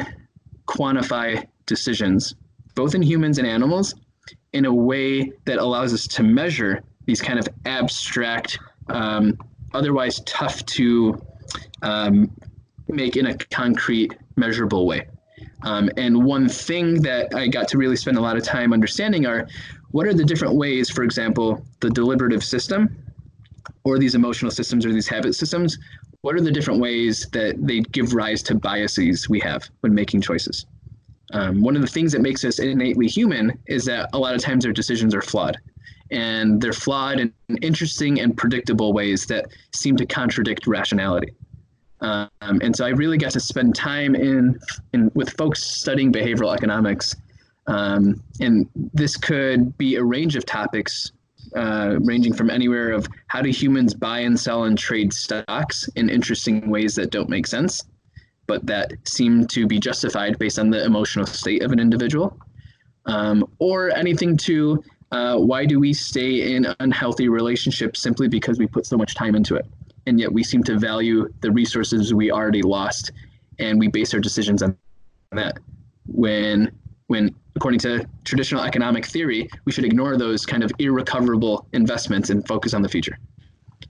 [0.67, 2.35] quantify decisions,
[2.75, 3.95] both in humans and animals,
[4.53, 8.59] in a way that allows us to measure these kind of abstract,
[8.89, 9.37] um,
[9.75, 11.21] otherwise tough to
[11.83, 12.31] um,
[12.89, 15.07] make in a concrete, measurable way?
[15.63, 19.27] Um, and one thing that I got to really spend a lot of time understanding
[19.27, 19.49] are
[19.91, 22.97] what are the different ways, for example, the deliberative system
[23.85, 25.79] or these emotional systems or these habit systems,
[26.21, 30.21] what are the different ways that they give rise to biases we have when making
[30.21, 30.67] choices?
[31.33, 34.41] Um, one of the things that makes us innately human is that a lot of
[34.41, 35.57] times our decisions are flawed.
[36.11, 41.33] And they're flawed in interesting and predictable ways that seem to contradict rationality.
[42.01, 44.59] Um, and so I really got to spend time in,
[44.95, 47.15] in with folks studying behavioral economics.
[47.67, 51.13] Um, and this could be a range of topics,
[51.55, 56.09] uh, ranging from anywhere of how do humans buy and sell and trade stocks in
[56.09, 57.85] interesting ways that don't make sense,
[58.49, 62.37] but that seem to be justified based on the emotional state of an individual,
[63.07, 64.83] um, or anything to
[65.13, 69.37] uh, why do we stay in unhealthy relationships simply because we put so much time
[69.37, 69.67] into it?
[70.09, 73.13] and yet we seem to value the resources we already lost
[73.59, 74.77] and we base our decisions on
[75.33, 75.59] that.
[76.07, 76.73] When
[77.09, 82.47] when according to traditional economic theory we should ignore those kind of irrecoverable investments and
[82.49, 83.19] focus on the future.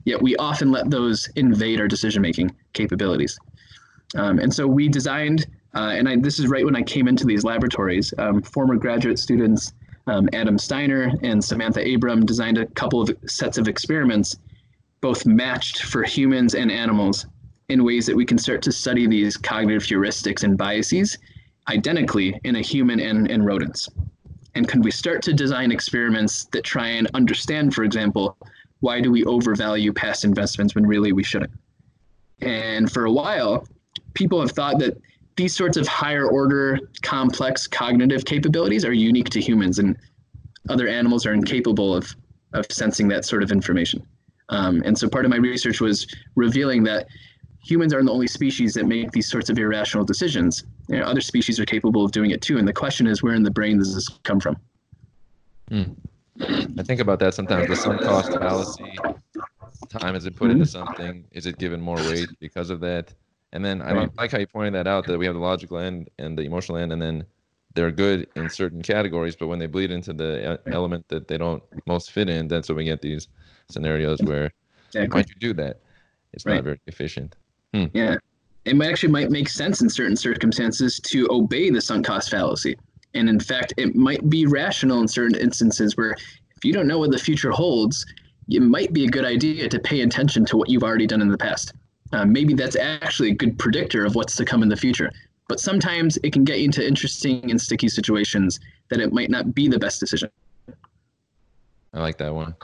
[0.03, 3.39] Yet we often let those invade our decision making capabilities
[4.15, 7.25] um, and so we designed uh, and I, this is right when i came into
[7.25, 9.73] these laboratories um, former graduate students
[10.07, 14.35] um, adam steiner and samantha abram designed a couple of sets of experiments
[15.01, 17.25] both matched for humans and animals
[17.69, 21.17] in ways that we can start to study these cognitive heuristics and biases
[21.69, 23.87] identically in a human and, and rodents.
[24.55, 28.35] And can we start to design experiments that try and understand, for example,
[28.79, 31.51] why do we overvalue past investments when really we shouldn't?
[32.41, 33.67] And for a while,
[34.13, 34.97] people have thought that
[35.35, 39.97] these sorts of higher order complex cognitive capabilities are unique to humans and
[40.69, 42.13] other animals are incapable of,
[42.53, 44.05] of sensing that sort of information.
[44.49, 47.07] Um, and so part of my research was revealing that
[47.63, 50.65] humans aren't the only species that make these sorts of irrational decisions.
[50.87, 52.57] You know, other species are capable of doing it too.
[52.57, 54.57] And the question is, where in the brain does this come from?
[55.69, 55.83] Hmm.
[56.41, 57.67] I think about that sometimes.
[57.67, 58.97] The sunk cost fallacy.
[59.89, 61.25] Time is it put into something?
[61.31, 63.13] Is it given more weight because of that?
[63.51, 64.09] And then I right.
[64.17, 66.77] like how you pointed that out that we have the logical end and the emotional
[66.77, 67.25] end, and then
[67.73, 71.63] they're good in certain categories, but when they bleed into the element that they don't
[71.85, 73.27] most fit in, that's when we get these
[73.69, 74.51] scenarios where
[74.87, 75.19] exactly.
[75.19, 75.79] why'd you do that?
[76.33, 76.55] It's right.
[76.55, 77.35] not very efficient.
[77.73, 77.85] Hmm.
[77.93, 78.17] Yeah.
[78.65, 82.75] It might actually might make sense in certain circumstances to obey the sunk cost fallacy.
[83.13, 86.99] And in fact, it might be rational in certain instances where if you don't know
[86.99, 88.05] what the future holds,
[88.49, 91.29] it might be a good idea to pay attention to what you've already done in
[91.29, 91.73] the past.
[92.11, 95.11] Uh, maybe that's actually a good predictor of what's to come in the future.
[95.47, 99.53] But sometimes it can get you into interesting and sticky situations that it might not
[99.53, 100.29] be the best decision.
[101.93, 102.55] I like that one.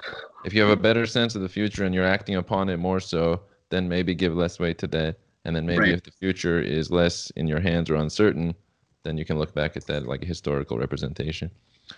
[0.46, 3.00] If you have a better sense of the future and you're acting upon it more
[3.00, 5.18] so, then maybe give less weight to that.
[5.46, 5.92] And then maybe right.
[5.94, 8.56] if the future is less in your hands or uncertain,
[9.04, 11.50] then you can look back at that like a historical representation.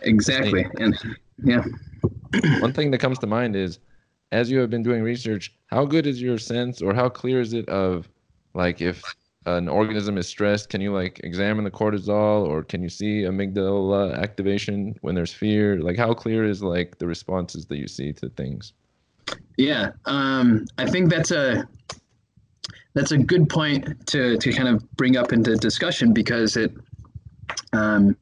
[0.01, 0.65] Exactly.
[0.79, 0.97] And
[1.43, 1.63] yeah.
[2.59, 3.79] one thing that comes to mind is
[4.31, 7.53] as you have been doing research, how good is your sense or how clear is
[7.53, 8.09] it of
[8.53, 9.01] like if
[9.45, 14.17] an organism is stressed, can you like examine the cortisol or can you see amygdala
[14.17, 15.79] activation when there's fear?
[15.79, 18.73] Like how clear is like the responses that you see to things?
[19.57, 21.67] Yeah, um, I think that's a
[22.93, 26.73] that's a good point to, to kind of bring up into discussion because it
[27.73, 28.17] um,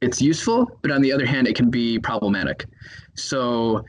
[0.00, 2.66] it's useful, but on the other hand, it can be problematic.
[3.14, 3.84] So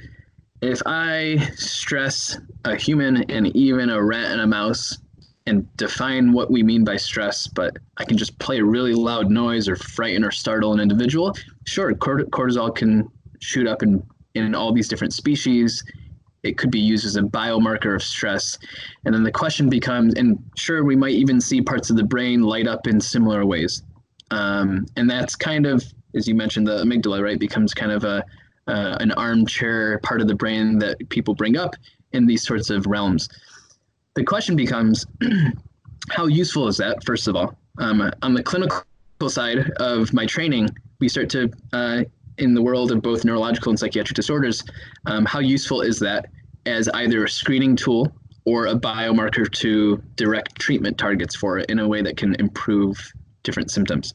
[0.62, 4.98] if I stress a human and even a rat and a mouse
[5.46, 9.32] and define what we mean by stress, but I can just play a really loud
[9.32, 14.04] noise or frighten or startle an individual, sure, cortisol can shoot up in,
[14.36, 15.84] in all these different species.
[16.44, 18.58] It could be used as a biomarker of stress.
[19.06, 22.44] And then the question becomes, and sure, we might even see parts of the brain
[22.44, 23.84] light up in similar ways.
[24.32, 25.84] Um, and that's kind of,
[26.16, 28.24] as you mentioned, the amygdala, right, becomes kind of a,
[28.70, 31.76] uh, an armchair part of the brain that people bring up
[32.14, 33.28] in these sorts of realms.
[34.16, 35.06] The question becomes,
[36.10, 37.58] how useful is that, first of all?
[37.80, 38.84] Um, on the clinical
[39.28, 42.04] side of my training, we start to, uh,
[42.38, 44.64] in the world of both neurological and psychiatric disorders,
[45.08, 46.28] um, how useful is that
[46.66, 48.14] as either a screening tool
[48.46, 52.98] or a biomarker to direct treatment targets for it in a way that can improve
[53.44, 54.14] different symptoms?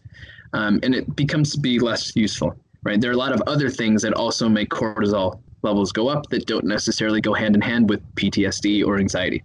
[0.53, 3.01] Um, and it becomes to be less useful right?
[3.01, 6.47] There are a lot of other things that also make cortisol levels go up that
[6.47, 9.43] don't necessarily go hand in hand with PTSD or anxiety.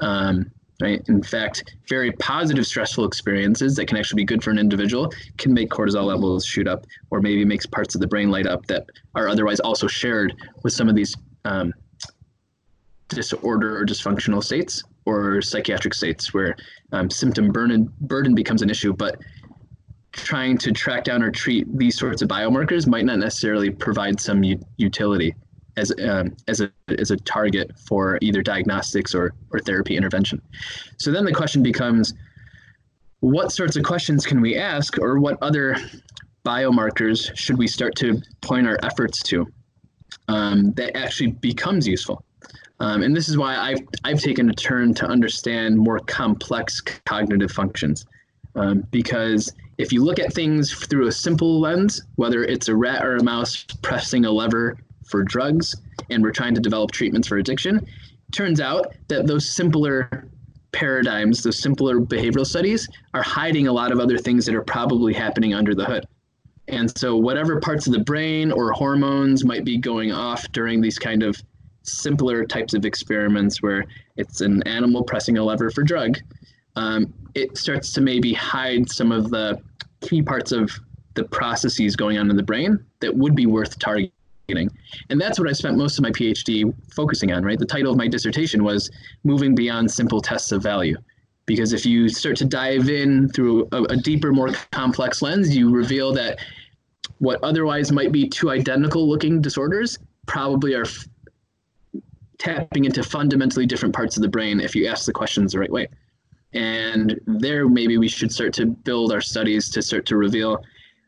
[0.00, 0.50] Um,
[0.80, 1.02] right?
[1.08, 5.52] In fact, very positive stressful experiences that can actually be good for an individual can
[5.52, 8.86] make cortisol levels shoot up, or maybe makes parts of the brain light up that
[9.14, 11.72] are otherwise also shared with some of these um,
[13.08, 16.56] disorder or dysfunctional states or psychiatric states where
[16.92, 19.16] um, symptom burden burden becomes an issue, but
[20.12, 24.42] trying to track down or treat these sorts of biomarkers might not necessarily provide some
[24.42, 25.34] u- utility
[25.76, 30.42] as, um, as, a, as a target for either diagnostics or, or therapy intervention.
[30.98, 32.14] So then the question becomes
[33.20, 35.76] what sorts of questions can we ask, or what other
[36.44, 39.46] biomarkers should we start to point our efforts to
[40.28, 42.24] um, that actually becomes useful?
[42.80, 47.52] Um, and this is why I've, I've taken a turn to understand more complex cognitive
[47.52, 48.06] functions.
[48.56, 53.02] Um, because if you look at things through a simple lens, whether it's a rat
[53.02, 55.74] or a mouse pressing a lever for drugs,
[56.10, 57.86] and we're trying to develop treatments for addiction,
[58.30, 60.28] turns out that those simpler
[60.72, 65.14] paradigms, those simpler behavioral studies, are hiding a lot of other things that are probably
[65.14, 66.06] happening under the hood.
[66.68, 70.98] And so, whatever parts of the brain or hormones might be going off during these
[70.98, 71.42] kind of
[71.84, 76.18] simpler types of experiments where it's an animal pressing a lever for drug,
[76.76, 79.58] um, it starts to maybe hide some of the
[80.00, 80.70] key parts of
[81.14, 84.10] the processes going on in the brain that would be worth targeting.
[85.10, 87.58] And that's what I spent most of my PhD focusing on, right?
[87.58, 88.90] The title of my dissertation was
[89.24, 90.96] Moving Beyond Simple Tests of Value.
[91.46, 95.70] Because if you start to dive in through a, a deeper, more complex lens, you
[95.70, 96.38] reveal that
[97.18, 101.06] what otherwise might be two identical looking disorders probably are f-
[102.38, 105.70] tapping into fundamentally different parts of the brain if you ask the questions the right
[105.70, 105.88] way.
[106.52, 110.64] And there, maybe we should start to build our studies to start to reveal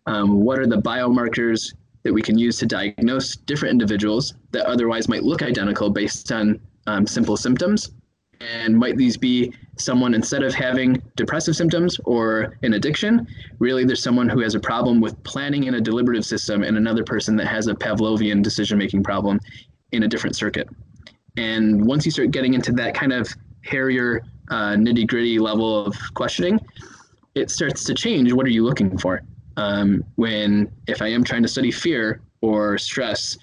[0.06, 5.08] um, what are the biomarkers that we can use to diagnose different individuals that otherwise
[5.08, 7.92] might look identical based on um, simple symptoms.
[8.40, 13.26] And might these be someone instead of having depressive symptoms or an addiction,
[13.60, 17.04] really there's someone who has a problem with planning in a deliberative system and another
[17.04, 19.38] person that has a Pavlovian decision making problem
[19.92, 20.68] in a different circuit.
[21.36, 25.96] And once you start getting into that kind of hairier uh, nitty gritty level of
[26.14, 26.58] questioning,
[27.34, 28.32] it starts to change.
[28.32, 29.22] What are you looking for?
[29.56, 33.36] Um, when, if I am trying to study fear or stress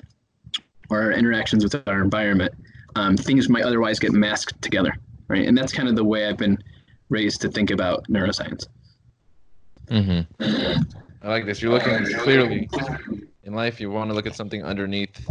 [0.90, 2.54] or interactions with our environment,
[2.96, 4.94] um, things might otherwise get masked together,
[5.28, 5.48] right?
[5.48, 6.58] And that's kind of the way I've been
[7.10, 8.66] raised to think about neuroscience.
[9.88, 10.82] Mm-hmm.
[11.22, 11.62] I like this.
[11.62, 12.70] You're looking clearly
[13.44, 13.80] in life.
[13.80, 15.28] You want to look at something underneath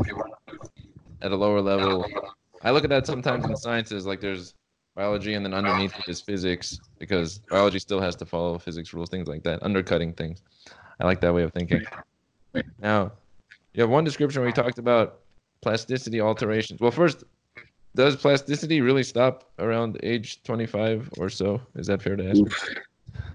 [1.22, 2.06] at a lower level.
[2.62, 4.06] I look at that sometimes in sciences.
[4.06, 4.54] Like there's
[4.98, 9.08] biology, and then underneath it is physics because biology still has to follow physics rules,
[9.08, 10.42] things like that, undercutting things.
[11.00, 11.82] I like that way of thinking.
[12.80, 13.12] Now,
[13.74, 15.20] you have one description where you talked about
[15.62, 16.80] plasticity alterations.
[16.80, 17.22] Well, first,
[17.94, 21.60] does plasticity really stop around age 25 or so?
[21.76, 22.42] Is that fair to ask?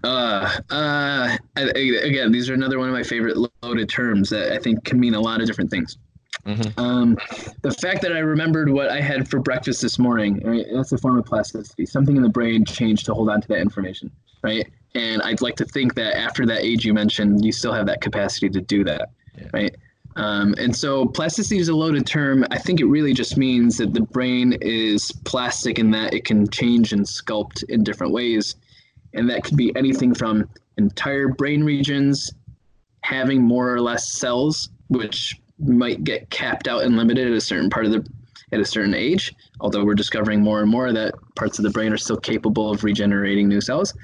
[0.03, 4.84] Uh, uh, again, these are another one of my favorite loaded terms that I think
[4.84, 5.97] can mean a lot of different things.
[6.46, 6.80] Mm-hmm.
[6.80, 7.18] Um,
[7.62, 10.98] the fact that I remembered what I had for breakfast this morning, right, that's a
[10.98, 11.86] form of plasticity.
[11.86, 14.70] Something in the brain changed to hold on to that information, right?
[14.96, 18.02] And I'd like to think that after that age you mentioned, you still have that
[18.02, 19.48] capacity to do that, yeah.
[19.54, 19.76] right?
[20.16, 22.46] Um, and so plasticity is a loaded term.
[22.52, 26.48] I think it really just means that the brain is plastic in that it can
[26.50, 28.56] change and sculpt in different ways.
[29.14, 32.32] And that could be anything from entire brain regions
[33.02, 37.70] having more or less cells, which might get capped out and limited at a certain
[37.70, 38.06] part of the
[38.51, 41.91] at a certain age, although we're discovering more and more that parts of the brain
[41.91, 43.95] are still capable of regenerating new cells.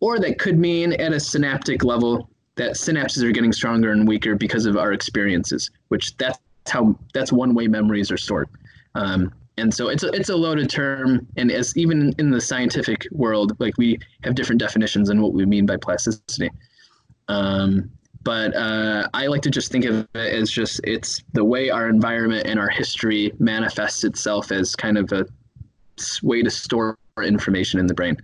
[0.00, 4.34] Or that could mean at a synaptic level that synapses are getting stronger and weaker
[4.34, 6.38] because of our experiences, which that's
[6.68, 8.48] how that's one way memories are stored.
[8.94, 13.06] Um, and so it's a, it's a loaded term and as even in the scientific
[13.12, 16.50] world like we have different definitions on what we mean by plasticity
[17.28, 17.90] um,
[18.24, 21.88] but uh, i like to just think of it as just it's the way our
[21.88, 25.24] environment and our history manifests itself as kind of a
[26.22, 28.16] way to store information in the brain.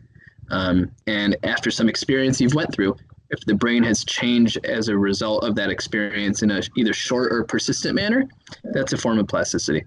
[0.50, 2.96] Um, and after some experience you've went through
[3.28, 7.32] if the brain has changed as a result of that experience in a either short
[7.32, 8.28] or persistent manner
[8.64, 9.84] that's a form of plasticity.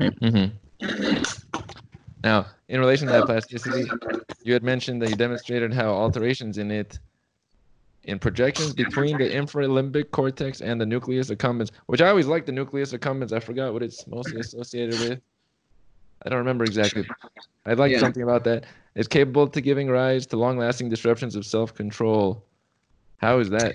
[0.00, 1.22] Mm-hmm.
[2.22, 3.84] Now, in relation to that plasticity,
[4.42, 6.98] you had mentioned that you demonstrated how alterations in it,
[8.04, 12.52] in projections between the infralimbic cortex and the nucleus accumbens, which I always like the
[12.52, 13.32] nucleus accumbens.
[13.32, 15.20] I forgot what it's mostly associated with.
[16.24, 17.06] I don't remember exactly.
[17.66, 17.98] I'd like yeah.
[17.98, 18.64] something about that.
[18.94, 22.42] It's capable to giving rise to long-lasting disruptions of self-control.
[23.18, 23.74] How is that?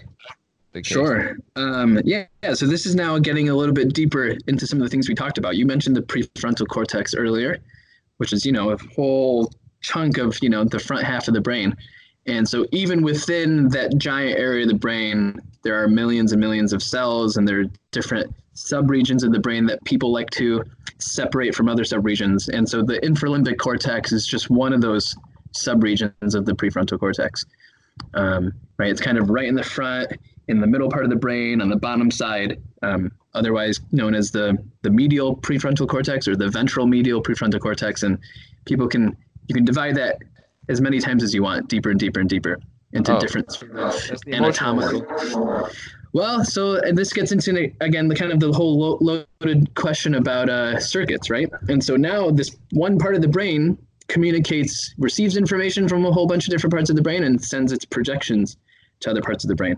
[0.84, 1.38] Sure.
[1.56, 2.54] Um, yeah, yeah.
[2.54, 5.16] So this is now getting a little bit deeper into some of the things we
[5.16, 5.58] talked about.
[5.58, 7.58] You mentioned the prefrontal cortex earlier,
[8.18, 9.52] which is you know a whole
[9.82, 11.76] chunk of you know the front half of the brain.
[12.30, 16.74] And so even within that giant area of the brain, there are millions and millions
[16.74, 20.64] of cells, and there are different subregions of the brain that people like to
[21.00, 22.48] separate from other subregions.
[22.50, 25.16] And so the infralimbic cortex is just one of those
[25.58, 27.46] subregions of the prefrontal cortex.
[28.14, 30.12] Um, right, it's kind of right in the front
[30.50, 34.30] in the middle part of the brain on the bottom side, um, otherwise known as
[34.32, 38.04] the, the medial prefrontal cortex or the ventral medial prefrontal cortex.
[38.04, 38.20] And
[38.66, 39.18] people can,
[39.48, 40.18] you can divide that
[40.70, 42.60] as many times as you want, deeper and deeper and deeper
[42.94, 45.06] into oh, different sort of anatomical.
[46.14, 50.50] Well, so and this gets into again the kind of the whole loaded question about
[50.50, 51.50] uh, circuits, right?
[51.68, 56.26] And so now this one part of the brain communicates, receives information from a whole
[56.26, 58.58] bunch of different parts of the brain, and sends its projections
[59.02, 59.76] to other parts of the brain.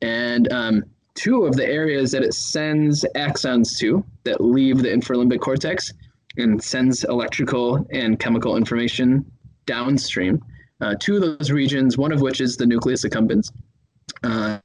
[0.00, 5.40] And um, two of the areas that it sends axons to that leave the infralimbic
[5.40, 5.92] cortex
[6.38, 9.24] and sends electrical and chemical information
[9.66, 10.42] downstream.
[10.80, 13.52] Uh, two of those regions, one of which is the nucleus accumbens.
[14.24, 14.60] Um,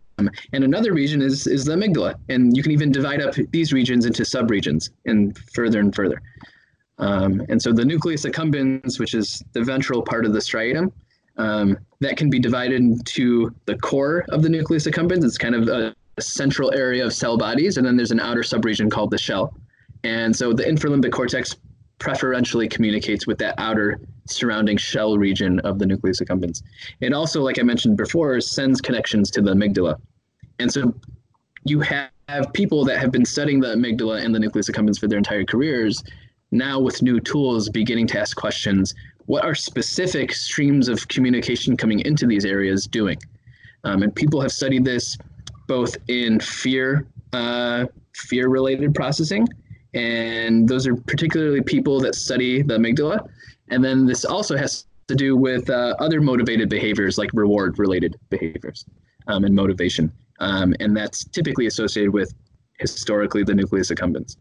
[0.53, 2.15] and another region is, is the amygdala.
[2.29, 6.21] And you can even divide up these regions into subregions and further and further.
[6.97, 10.91] Um, and so the nucleus accumbens, which is the ventral part of the striatum,
[11.37, 15.23] um, that can be divided into the core of the nucleus accumbens.
[15.23, 18.41] It's kind of a, a central area of cell bodies, and then there's an outer
[18.41, 19.53] subregion called the shell.
[20.03, 21.55] And so the infralimbic cortex
[21.99, 26.61] preferentially communicates with that outer surrounding shell region of the nucleus accumbens.
[26.99, 29.99] It also, like I mentioned before, sends connections to the amygdala.
[30.59, 30.93] And so
[31.63, 32.11] you have
[32.53, 36.03] people that have been studying the amygdala and the nucleus accumbens for their entire careers
[36.51, 38.93] now with new tools beginning to ask questions
[39.25, 43.17] what are specific streams of communication coming into these areas doing?
[43.83, 45.17] Um, and people have studied this
[45.67, 47.85] both in fear, uh,
[48.15, 49.45] fear-related processing,
[49.97, 53.27] and those are particularly people that study the amygdala.
[53.69, 58.85] And then this also has to do with uh, other motivated behaviors like reward-related behaviors
[59.27, 62.33] um, and motivation, um, and that's typically associated with
[62.79, 64.37] historically the nucleus accumbens.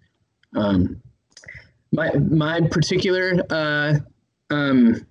[0.55, 1.01] Um,
[1.93, 3.95] my my particular uh,
[4.51, 5.07] um,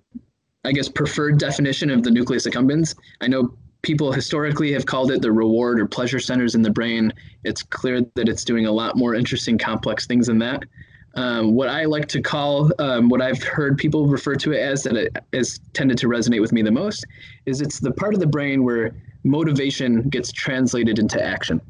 [0.66, 2.96] I guess, preferred definition of the nucleus accumbens.
[3.20, 3.54] I know
[3.86, 7.12] people historically have called it the reward or pleasure centers in the brain.
[7.44, 10.64] It's clear that it's doing a lot more interesting, complex things than that.
[11.14, 14.82] Um, what I like to call, um, what I've heard people refer to it as,
[14.82, 17.06] that it has tended to resonate with me the most,
[17.46, 18.90] is it's the part of the brain where
[19.22, 21.60] motivation gets translated into action.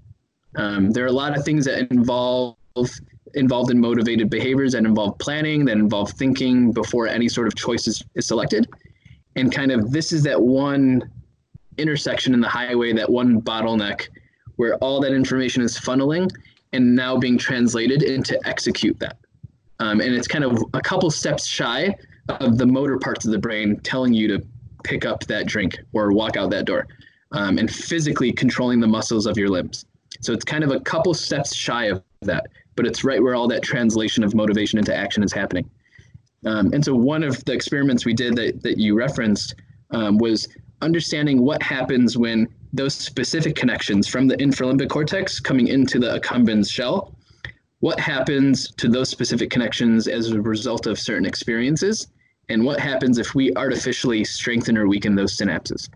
[0.57, 2.57] Um, there are a lot of things that involve
[3.35, 7.87] involved in motivated behaviors that involve planning, that involve thinking before any sort of choice
[7.87, 8.67] is, is selected.
[9.35, 11.11] And kind of this is that one
[11.79, 14.09] intersection in the highway, that one bottleneck
[14.57, 16.31] where all that information is funneling
[16.72, 19.18] and now being translated into execute that.
[19.81, 21.95] Um, and it's kind of a couple steps shy
[22.29, 24.47] of the motor parts of the brain telling you to
[24.83, 26.87] pick up that drink or walk out that door
[27.33, 29.85] um, and physically controlling the muscles of your limbs.
[30.20, 32.47] So it's kind of a couple steps shy of that
[32.77, 35.68] but it's right where all that translation of motivation into action is happening.
[36.45, 39.55] Um, and so one of the experiments we did that, that you referenced
[39.91, 40.47] um, was
[40.83, 46.70] understanding what happens when those specific connections from the infralimbic cortex coming into the accumbens
[46.70, 47.14] shell,
[47.81, 52.09] what happens to those specific connections as a result of certain experiences,
[52.49, 55.89] and what happens if we artificially strengthen or weaken those synapses.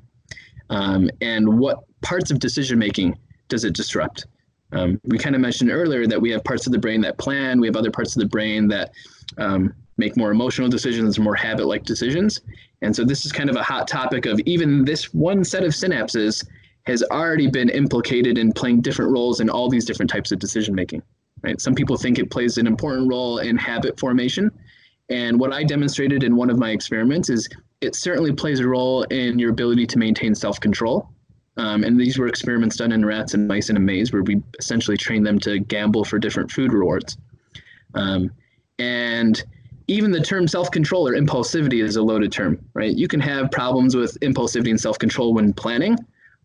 [0.68, 3.18] Um, and what parts of decision making
[3.48, 4.26] does it disrupt?
[4.72, 7.60] Um, we kind of mentioned earlier that we have parts of the brain that plan,
[7.60, 8.92] we have other parts of the brain that
[9.36, 12.40] um, make more emotional decisions, more habit like decisions.
[12.82, 15.72] And so this is kind of a hot topic of even this one set of
[15.72, 16.44] synapses
[16.84, 20.74] has already been implicated in playing different roles in all these different types of decision
[20.74, 21.02] making.
[21.42, 21.60] Right?
[21.60, 24.50] Some people think it plays an important role in habit formation.
[25.08, 27.48] And what I demonstrated in one of my experiments is
[27.80, 31.08] it certainly plays a role in your ability to maintain self control.
[31.56, 34.42] Um, and these were experiments done in rats and mice in a maze where we
[34.58, 37.18] essentially trained them to gamble for different food rewards.
[37.94, 38.30] Um,
[38.78, 39.42] and
[39.90, 42.96] even the term self-control or impulsivity is a loaded term, right?
[42.96, 45.96] You can have problems with impulsivity and self-control when planning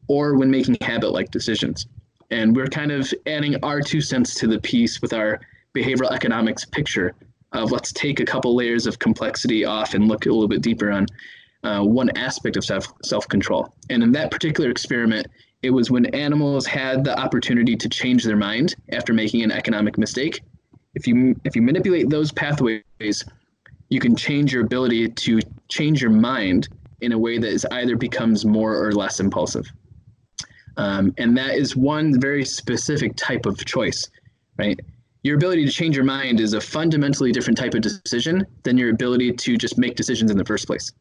[0.08, 1.86] or when making habit-like decisions.
[2.32, 5.40] And we're kind of adding our two cents to the piece with our
[5.76, 7.14] behavioral economics picture
[7.52, 10.90] of let's take a couple layers of complexity off and look a little bit deeper
[10.90, 11.06] on
[11.64, 13.72] uh, one aspect of self self-control.
[13.92, 15.28] And in that particular experiment,
[15.62, 20.00] it was when animals had the opportunity to change their mind after making an economic
[20.00, 20.42] mistake
[20.96, 22.84] if you if you manipulate those pathways,
[23.90, 25.40] you can change your ability to
[25.70, 26.70] change your mind
[27.02, 29.70] in a way that is either becomes more or less impulsive.
[30.78, 34.10] Um, and that is one very specific type of choice,
[34.58, 34.80] right?
[35.24, 38.90] Your ability to change your mind is a fundamentally different type of decision than your
[38.90, 40.92] ability to just make decisions in the first place,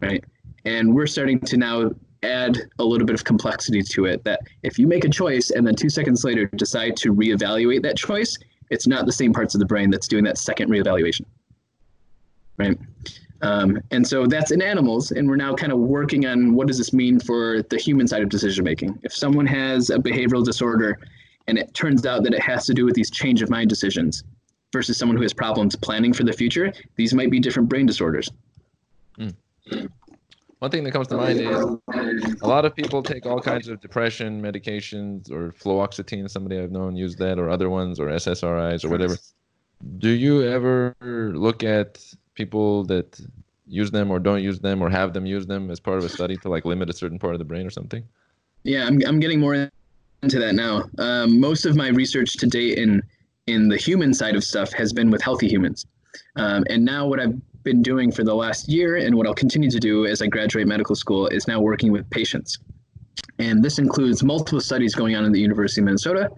[0.00, 0.24] right?
[0.64, 1.90] And we're starting to now
[2.22, 5.66] add a little bit of complexity to it that if you make a choice and
[5.66, 8.36] then two seconds later decide to reevaluate that choice,
[8.70, 11.24] it's not the same parts of the brain that's doing that second reevaluation,
[12.56, 12.78] right?
[13.42, 16.78] Um, and so that's in animals, and we're now kind of working on what does
[16.78, 18.98] this mean for the human side of decision making.
[19.02, 20.98] If someone has a behavioral disorder,
[21.46, 24.24] and it turns out that it has to do with these change of mind decisions,
[24.72, 28.30] versus someone who has problems planning for the future, these might be different brain disorders.
[29.18, 29.34] Mm.
[30.60, 33.80] One thing that comes to mind is a lot of people take all kinds of
[33.80, 38.90] depression medications or fluoxetine, somebody I've known use that, or other ones, or SSRIs or
[38.90, 39.16] whatever.
[39.96, 42.04] Do you ever look at
[42.34, 43.18] people that
[43.66, 46.10] use them or don't use them or have them use them as part of a
[46.10, 48.04] study to like limit a certain part of the brain or something?
[48.64, 49.70] Yeah, I'm, I'm getting more
[50.22, 50.84] into that now.
[50.98, 53.02] Um, most of my research to date in
[53.46, 55.86] in the human side of stuff has been with healthy humans.
[56.36, 59.70] Um, and now what I've been doing for the last year and what I'll continue
[59.70, 62.58] to do as I graduate medical school is now working with patients.
[63.38, 66.30] And this includes multiple studies going on in the University of Minnesota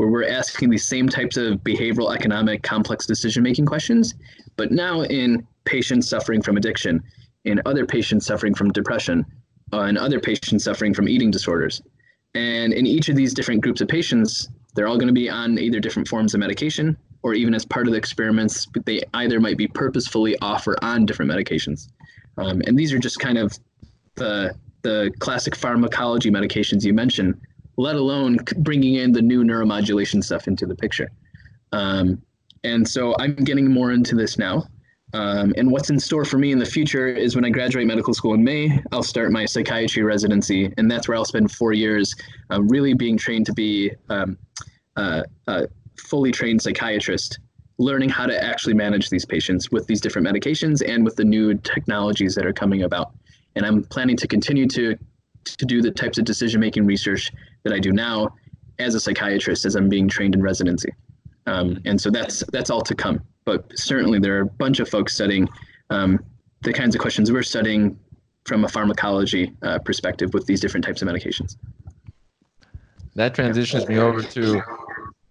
[0.00, 4.14] where we're asking these same types of behavioral economic complex decision making questions,
[4.56, 7.02] but now in patients suffering from addiction,
[7.44, 9.26] in other patients suffering from depression,
[9.74, 11.82] uh, and other patients suffering from eating disorders.
[12.34, 15.58] And in each of these different groups of patients, they're all going to be on
[15.58, 19.56] either different forms of medication or even as part of the experiments, they either might
[19.56, 21.88] be purposefully off or on different medications.
[22.38, 23.58] Um, and these are just kind of
[24.14, 27.38] the, the classic pharmacology medications you mentioned,
[27.76, 31.10] let alone bringing in the new neuromodulation stuff into the picture.
[31.72, 32.22] Um,
[32.64, 34.64] and so I'm getting more into this now.
[35.12, 38.14] Um, and what's in store for me in the future is when I graduate medical
[38.14, 42.14] school in May, I'll start my psychiatry residency, and that's where I'll spend four years
[42.50, 44.38] uh, really being trained to be um,
[44.96, 45.66] uh, uh,
[46.10, 47.38] fully trained psychiatrist
[47.80, 51.54] learning how to actually manage these patients with these different medications and with the new
[51.54, 53.12] technologies that are coming about.
[53.56, 54.96] And I'm planning to continue to
[55.58, 57.32] to do the types of decision making research
[57.64, 58.28] that I do now
[58.78, 60.92] as a psychiatrist as I'm being trained in residency.
[61.46, 63.22] Um, and so that's that's all to come.
[63.46, 65.48] But certainly there are a bunch of folks studying
[65.88, 66.22] um,
[66.60, 67.98] the kinds of questions we're studying
[68.44, 71.56] from a pharmacology uh, perspective with these different types of medications.
[73.14, 74.62] That transitions me over to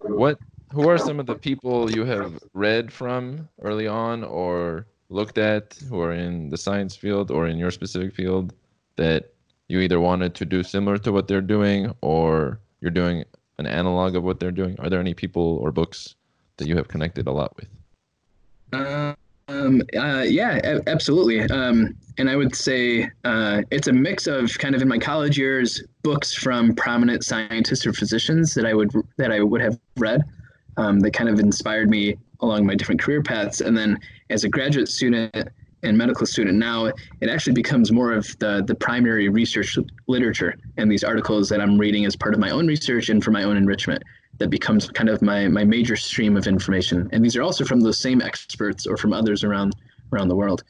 [0.01, 0.39] what
[0.71, 5.77] who are some of the people you have read from early on or looked at
[5.89, 8.53] who are in the science field or in your specific field
[8.95, 9.33] that
[9.67, 13.23] you either wanted to do similar to what they're doing or you're doing
[13.57, 14.75] an analog of what they're doing?
[14.79, 16.15] Are there any people or books
[16.57, 17.67] that you have connected a lot with?
[19.49, 21.41] Um, uh, yeah, absolutely.
[21.41, 25.37] Um, and I would say uh, it's a mix of kind of in my college
[25.37, 30.21] years books from prominent scientists or physicians that I would that I would have read
[30.79, 33.59] um, that kind of inspired me along my different career paths.
[33.61, 33.99] And then
[34.29, 35.35] as a graduate student
[35.83, 39.77] and medical student now, it actually becomes more of the, the primary research
[40.07, 43.31] literature and these articles that I'm reading as part of my own research and for
[43.31, 44.01] my own enrichment
[44.37, 47.09] that becomes kind of my, my major stream of information.
[47.11, 49.75] And these are also from those same experts or from others around
[50.13, 50.63] around the world.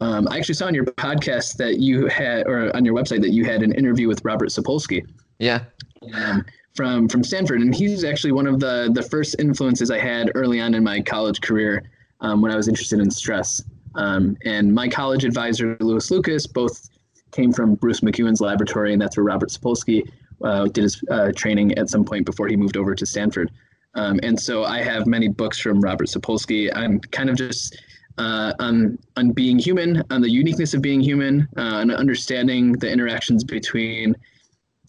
[0.00, 3.30] Um, I actually saw on your podcast that you had, or on your website, that
[3.30, 5.04] you had an interview with Robert Sapolsky.
[5.38, 5.64] Yeah.
[6.12, 6.44] Um,
[6.74, 10.60] from from Stanford, and he's actually one of the the first influences I had early
[10.60, 11.84] on in my college career
[12.20, 13.62] um, when I was interested in stress.
[13.94, 16.90] Um, and my college advisor, Lewis Lucas, both
[17.30, 20.08] came from Bruce McEwen's laboratory, and that's where Robert Sapolsky
[20.42, 23.50] uh, did his uh, training at some point before he moved over to Stanford.
[23.94, 26.70] Um, and so I have many books from Robert Sapolsky.
[26.74, 27.80] I'm kind of just
[28.18, 32.90] uh, on on being human, on the uniqueness of being human, uh, and understanding the
[32.90, 34.16] interactions between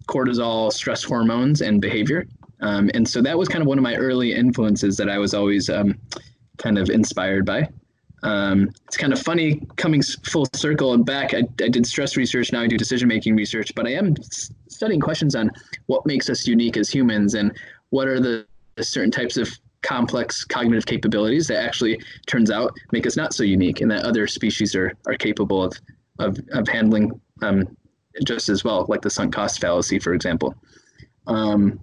[0.05, 2.27] cortisol, stress hormones, and behavior.
[2.61, 5.33] Um, and so that was kind of one of my early influences that I was
[5.33, 5.99] always um,
[6.57, 7.69] kind of inspired by.
[8.23, 11.33] Um, it's kind of funny coming full circle and back.
[11.33, 14.15] I, I did stress research, now I do decision making research, but I am
[14.67, 15.51] studying questions on
[15.85, 17.55] what makes us unique as humans and
[17.89, 18.47] what are the
[18.81, 19.49] certain types of
[19.83, 24.25] complex cognitive capabilities that actually turns out make us not so unique and that other
[24.25, 25.73] species are, are capable of,
[26.17, 27.11] of, of handling
[27.43, 27.77] um,
[28.23, 30.55] just as well, like the sunk cost fallacy, for example.
[31.27, 31.79] Um,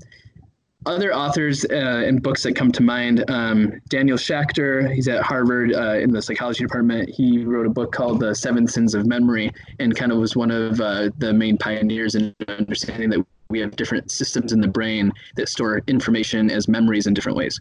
[0.85, 5.73] other authors uh, and books that come to mind um, Daniel Schacter, he's at Harvard
[5.75, 7.09] uh, in the psychology department.
[7.09, 10.51] He wrote a book called The Seven Sins of Memory and kind of was one
[10.51, 15.13] of uh, the main pioneers in understanding that we have different systems in the brain
[15.37, 17.61] that store information as memories in different ways.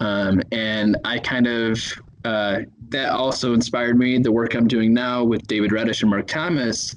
[0.00, 1.80] Um, and I kind of,
[2.24, 4.18] uh, that also inspired me.
[4.18, 6.94] The work I'm doing now with David Redish and Mark Thomas,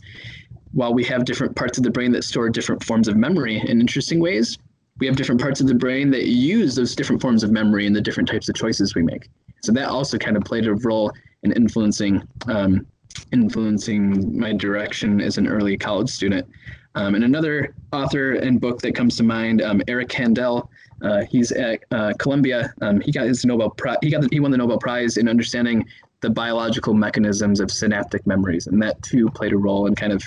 [0.78, 3.82] while we have different parts of the brain that store different forms of memory in
[3.82, 4.59] interesting ways,
[4.99, 7.93] we have different parts of the brain that use those different forms of memory in
[7.93, 9.28] the different types of choices we make.
[9.63, 11.11] So that also kind of played a role
[11.41, 12.86] in influencing um,
[13.34, 16.47] influencing my direction as an early college student.
[16.93, 20.67] Um, and another author and book that comes to mind, um, Eric Kandel.
[21.01, 22.71] Uh, he's at uh, Columbia.
[22.82, 23.97] Um, he got his Nobel Prize.
[24.03, 25.86] He got the, he won the Nobel Prize in understanding
[26.21, 30.23] the biological mechanisms of synaptic memories, and that too played a role in kind of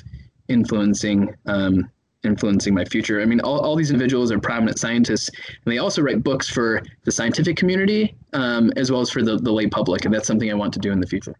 [0.50, 1.88] influencing um,
[2.22, 3.20] influencing my future.
[3.20, 6.82] I mean, all, all these individuals are prominent scientists, and they also write books for
[7.04, 10.50] the scientific community um, as well as for the, the lay public, and that's something
[10.50, 11.34] I want to do in the future.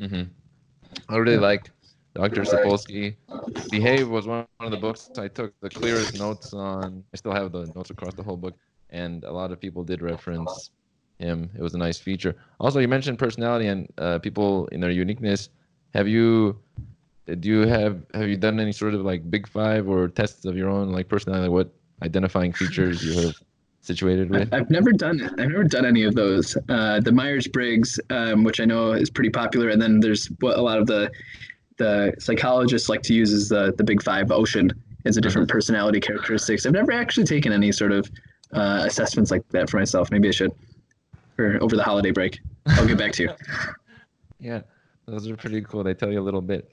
[0.00, 0.22] Mm-hmm.
[1.08, 1.70] I really like
[2.14, 2.42] Dr.
[2.42, 3.16] Sapolsky.
[3.70, 7.04] Behave was one of the books I took the clearest notes on.
[7.12, 8.54] I still have the notes across the whole book,
[8.90, 10.70] and a lot of people did reference
[11.18, 11.50] him.
[11.56, 12.36] It was a nice feature.
[12.58, 15.50] Also, you mentioned personality and uh, people in their uniqueness.
[15.92, 16.58] Have you
[17.26, 20.56] do you have have you done any sort of like big five or tests of
[20.56, 21.48] your own like personality?
[21.48, 23.34] What identifying features you have
[23.80, 24.52] situated with?
[24.52, 26.56] I've never done I've never done any of those.
[26.68, 30.58] Uh, the Myers Briggs, um, which I know is pretty popular, and then there's what
[30.58, 31.10] a lot of the
[31.76, 34.72] the psychologists like to use is the the Big Five Ocean
[35.06, 35.56] as a different mm-hmm.
[35.56, 36.66] personality characteristics.
[36.66, 38.10] I've never actually taken any sort of
[38.52, 40.10] uh, assessments like that for myself.
[40.10, 40.52] Maybe I should
[41.36, 42.40] for over the holiday break.
[42.66, 43.30] I'll get back to you.
[44.40, 44.60] yeah,
[45.06, 45.84] those are pretty cool.
[45.84, 46.70] They tell you a little bit.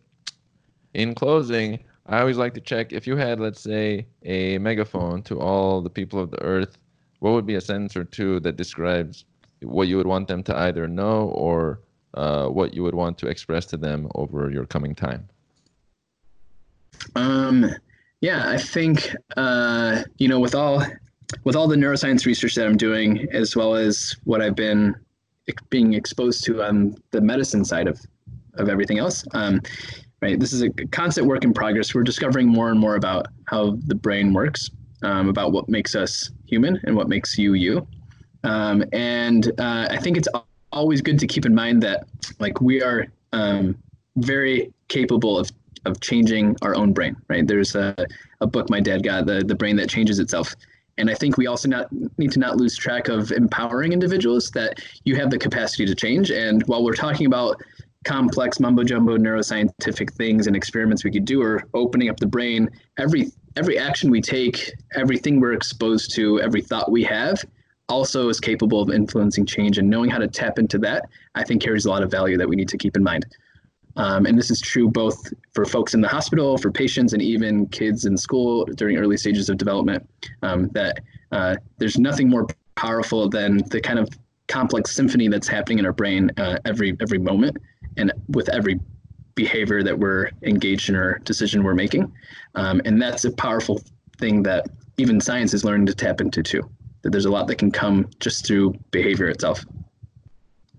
[0.93, 5.39] In closing, I always like to check if you had, let's say, a megaphone to
[5.39, 6.77] all the people of the earth,
[7.19, 9.25] what would be a sentence or two that describes
[9.61, 11.81] what you would want them to either know or
[12.13, 15.27] uh, what you would want to express to them over your coming time?
[17.15, 17.69] Um,
[18.21, 20.83] yeah, I think uh, you know with all
[21.43, 24.95] with all the neuroscience research that I'm doing, as well as what I've been
[25.69, 27.99] being exposed to on the medicine side of
[28.55, 29.25] of everything else.
[29.33, 29.61] Um,
[30.21, 31.93] right, this is a constant work in progress.
[31.93, 34.69] We're discovering more and more about how the brain works,
[35.03, 37.87] um, about what makes us human and what makes you you.
[38.43, 40.27] Um, and uh, I think it's
[40.71, 42.07] always good to keep in mind that
[42.39, 43.77] like we are um,
[44.17, 45.51] very capable of
[45.85, 47.95] of changing our own brain right there's a,
[48.41, 50.53] a book my dad got the, the brain that changes itself
[50.97, 51.87] and i think we also not
[52.17, 56.29] need to not lose track of empowering individuals that you have the capacity to change
[56.31, 57.61] and while we're talking about
[58.07, 62.69] complex mumbo jumbo neuroscientific things and experiments we could do or opening up the brain.
[62.97, 67.43] Every every action we take everything we're exposed to every thought we have
[67.89, 69.77] also is capable of influencing change.
[69.77, 72.47] And knowing how to tap into that i think carries a lot of value that
[72.47, 73.25] we need to keep in mind.
[73.97, 75.19] Um, and this is true both
[75.53, 79.49] for folks in the hospital for patients and even kids in school during early stages
[79.49, 80.07] of development
[80.43, 80.99] um, that
[81.33, 84.07] uh, there's nothing more powerful than the kind of
[84.47, 87.57] complex symphony that's happening in our brain uh, every every moment
[87.97, 88.79] and with every
[89.35, 92.11] behavior that we're engaged in or decision we're making
[92.55, 93.81] um, and that's a powerful
[94.17, 94.67] thing that
[94.97, 96.67] even science is learning to tap into too
[97.07, 99.65] that there's a lot that can come just through behavior itself.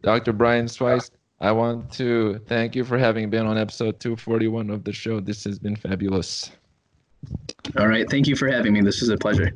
[0.02, 0.32] Dr.
[0.32, 1.10] Brian Sweis,
[1.40, 5.20] I want to thank you for having been on episode 241 of the show.
[5.20, 6.50] This has been fabulous.
[7.78, 8.08] All right.
[8.08, 8.80] Thank you for having me.
[8.82, 9.52] This is a pleasure.